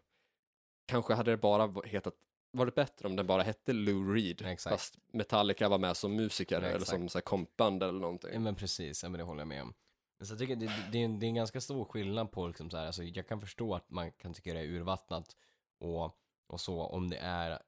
[0.87, 2.13] kanske hade det bara hetat,
[2.51, 4.73] var det bättre om den bara hette Lou Reed, Exakt.
[4.73, 8.33] fast Metallica var med som musiker Ja, eller som så här kompband eller någonting.
[8.33, 9.73] Ja men precis, ja, men det håller jag med om.
[10.21, 12.69] Så jag tycker det, det, är en, det är en ganska stor skillnad på liksom
[12.69, 15.35] så här, alltså jag kan förstå att man kan tycka det är urvattnat
[15.79, 17.59] och, och så om det är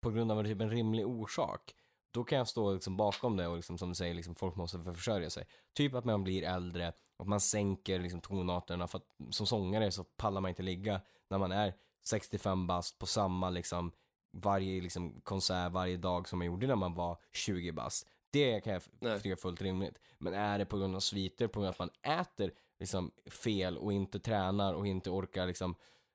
[0.00, 1.74] på grund av en, typ en rimlig orsak.
[2.10, 4.82] Då kan jag stå liksom bakom det och liksom, som du säger, liksom, folk måste
[4.94, 5.46] försörja sig.
[5.74, 10.04] Typ att man blir äldre, att man sänker liksom, tonarterna för att som sångare så
[10.04, 11.00] pallar man inte ligga
[11.30, 13.92] när man är 65 bast på samma liksom
[14.32, 18.06] varje liksom, konsert varje dag som man gjorde när man var 20 bast.
[18.30, 19.16] Det kan jag Nej.
[19.20, 19.98] tycka är fullt rimligt.
[20.18, 23.78] Men är det på grund av sviter, på grund av att man äter liksom, fel
[23.78, 25.74] och inte tränar och inte orkar liksom,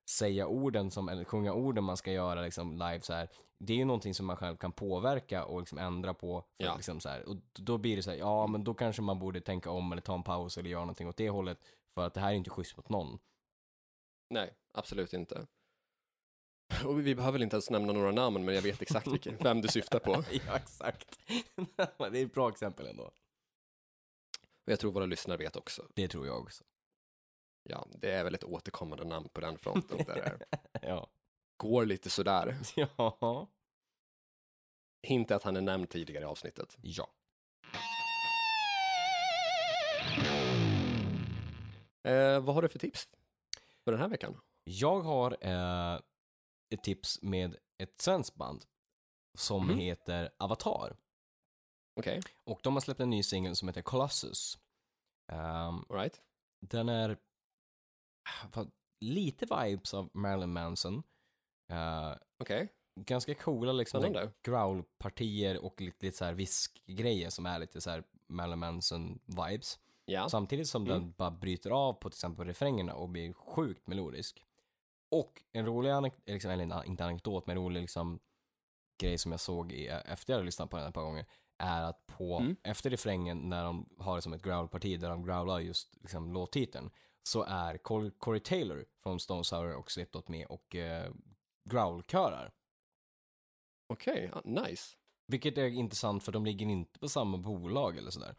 [0.09, 3.29] säga orden som, eller sjunga orden man ska göra liksom, live så här.
[3.59, 6.41] Det är ju någonting som man själv kan påverka och liksom ändra på.
[6.41, 6.75] För, Ja.
[6.75, 7.29] liksom, så här.
[7.29, 10.01] Och då blir det så här, ja men då kanske man borde tänka om eller
[10.01, 11.59] ta en paus eller göra någonting åt det hållet.
[11.93, 13.19] För att det här är inte schysst mot någon.
[14.29, 15.47] Nej, absolut inte.
[16.85, 19.61] Och vi behöver väl inte ens nämna några namn, men jag vet exakt vilken, vem
[19.61, 20.11] du syftar på.
[20.11, 21.19] Och ja, exakt.
[21.97, 23.11] det är ett bra exempel ändå.
[24.65, 25.87] jag tror våra lyssnare vet också.
[25.93, 26.63] Det tror jag också.
[27.63, 30.37] Ja, det är väl ett återkommande namn på den fronten, där
[30.81, 31.07] ja.
[31.57, 32.57] Går lite sådär.
[32.75, 33.47] Ja.
[35.07, 36.77] Hint att han är nämnd tidigare i avsnittet.
[36.81, 37.09] Ja.
[42.03, 43.09] Eh, vad har du för tips
[43.83, 44.39] för den här veckan?
[44.63, 45.99] Jag har eh,
[46.69, 48.65] ett tips med ett svenskt band
[49.37, 49.77] som Mhm.
[49.77, 50.97] heter Avatar.
[51.99, 54.57] Okej, Och de har släppt en ny singel som heter Colossus.
[55.31, 56.21] Ehm, all right.
[56.59, 57.17] den är
[58.53, 61.03] vad- lite vibes av Marilyn Manson.
[61.69, 64.01] Eh, Okej, ganska coola liksom
[64.43, 69.79] growl-partier och lite, lite så här viskgrejer som är lite så här Marilyn Manson-vibes.
[70.05, 70.93] Ja, Samtidigt som Mm.
[70.99, 74.43] den bara bryter av på till exempel refrängerna och blir sjukt melodisk.
[75.11, 78.19] Och en rolig anekdot, liksom, eller inte anekdot, men en rolig liksom
[79.01, 81.25] grej som jag såg i, efter jag hade lyssnat på den ett par gånger
[81.57, 82.55] är att på, Mm.
[82.63, 86.89] efter refrängen när de har det som ett growl-parti där de growlar just liksom låttiteln
[87.23, 91.11] så är Cor- Corey Taylor från Stone Sour och Slipknot med och eh,
[91.69, 92.51] growl-körar.
[93.93, 94.95] okej, ja, nice.
[95.27, 98.35] Vilket är intressant för de ligger inte på samma bolag eller sådär.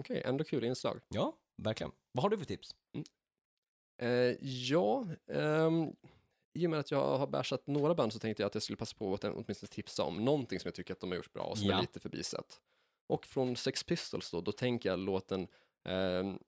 [0.00, 1.00] Okej, ändå kul inslag.
[1.08, 1.92] Ja, verkligen.
[2.12, 2.74] Vad har du för tips?
[4.02, 4.08] Eh,
[4.42, 5.96] ja, ehm,
[6.58, 8.76] i och med att jag har bärsat några band så tänkte jag att jag skulle
[8.76, 11.42] passa på att åtminstone tipsa om någonting som jag tycker att de har gjort bra
[11.42, 11.76] och som Ja.
[11.76, 12.60] är lite förbisett.
[13.06, 15.48] Och från Sex Pistols då, då tänker jag låten
[15.84, 16.38] ehm,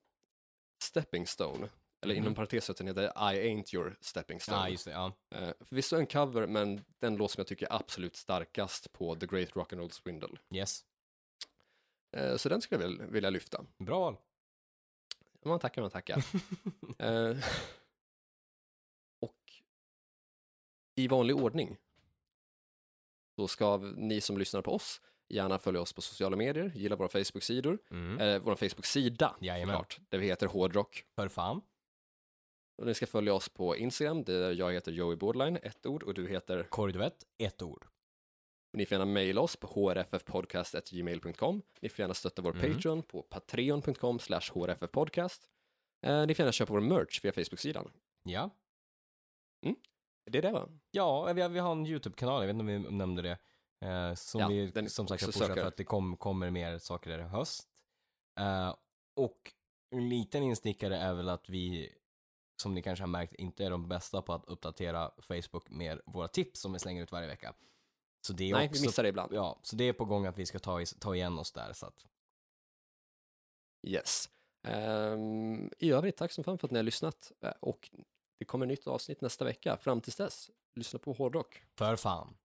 [0.82, 1.68] Stepping Stone,
[2.06, 4.58] eller inom parentes att den heter I Ain't Your Stepping Stone.
[4.58, 4.90] Ja, just det.
[4.90, 5.12] Ja.
[5.34, 9.26] Eh, förvisso en cover, men den låt som jag tycker är absolut starkast på The
[9.26, 10.38] Great Rock'n'Roll Swindle.
[10.54, 10.84] Yes.
[12.16, 13.64] Eh, så den skulle jag väl vilja lyfta.
[13.78, 14.16] Bra val.
[15.44, 16.24] Man tackar, man tackar.
[16.98, 17.36] Eh,
[19.20, 19.52] och
[20.96, 21.76] i vanlig ordning
[23.36, 27.08] så ska ni som lyssnar på oss gärna följa oss på sociala medier, gilla våra
[27.08, 28.20] Facebook-sidor, Mm.
[28.20, 29.74] eh, vår Facebook-sida, Jajamän.
[29.76, 31.04] klart, där vi heter Hårdrock.
[31.14, 31.62] För fan.
[32.78, 36.14] Och ni ska följa oss på Instagram, där jag heter Joey Borderline, ett ord, och
[36.14, 37.86] du heter, Korriduvett, ett ord.
[38.72, 42.72] ni får gärna mejla oss på hrffpodcast.gmail.com, ni får gärna stötta vår Mhm.
[42.74, 45.48] Patreon på patreon.com slash hrffpodcast,
[46.06, 47.90] eh, ni får gärna köpa vår merch via Facebook-sidan.
[48.22, 48.50] Ja.
[50.30, 50.68] Det är det va?
[50.90, 53.38] Ja, vi har, vi har en YouTube-kanal, jag vet inte om vi nämnde det.
[53.86, 55.60] Eh, som Ja, vi som sagt också ska pusha söker.
[55.60, 57.68] för att det kom, kommer mer saker där i höst.
[58.40, 58.74] Eh,
[59.16, 59.52] och
[59.90, 61.92] en liten instickare är väl att vi,
[62.56, 66.28] som ni kanske har märkt, inte är de bästa på att uppdatera Facebook med våra
[66.28, 67.54] tips som vi slänger ut varje vecka.
[68.26, 69.34] Så det är Nej, också, vi missar det ibland.
[69.34, 71.72] Ja, så det är på gång att vi ska ta, ta igen oss där.
[71.72, 72.06] Så att,
[73.86, 74.28] Yes.
[74.68, 77.32] Ehm, I övrigt, tack så fan för att ni har lyssnat.
[77.40, 77.90] Eh, Och
[78.38, 79.76] det kommer nytt avsnitt nästa vecka.
[79.76, 81.62] Fram tills dess, lyssna på hårdrock.
[81.78, 82.36] för fan.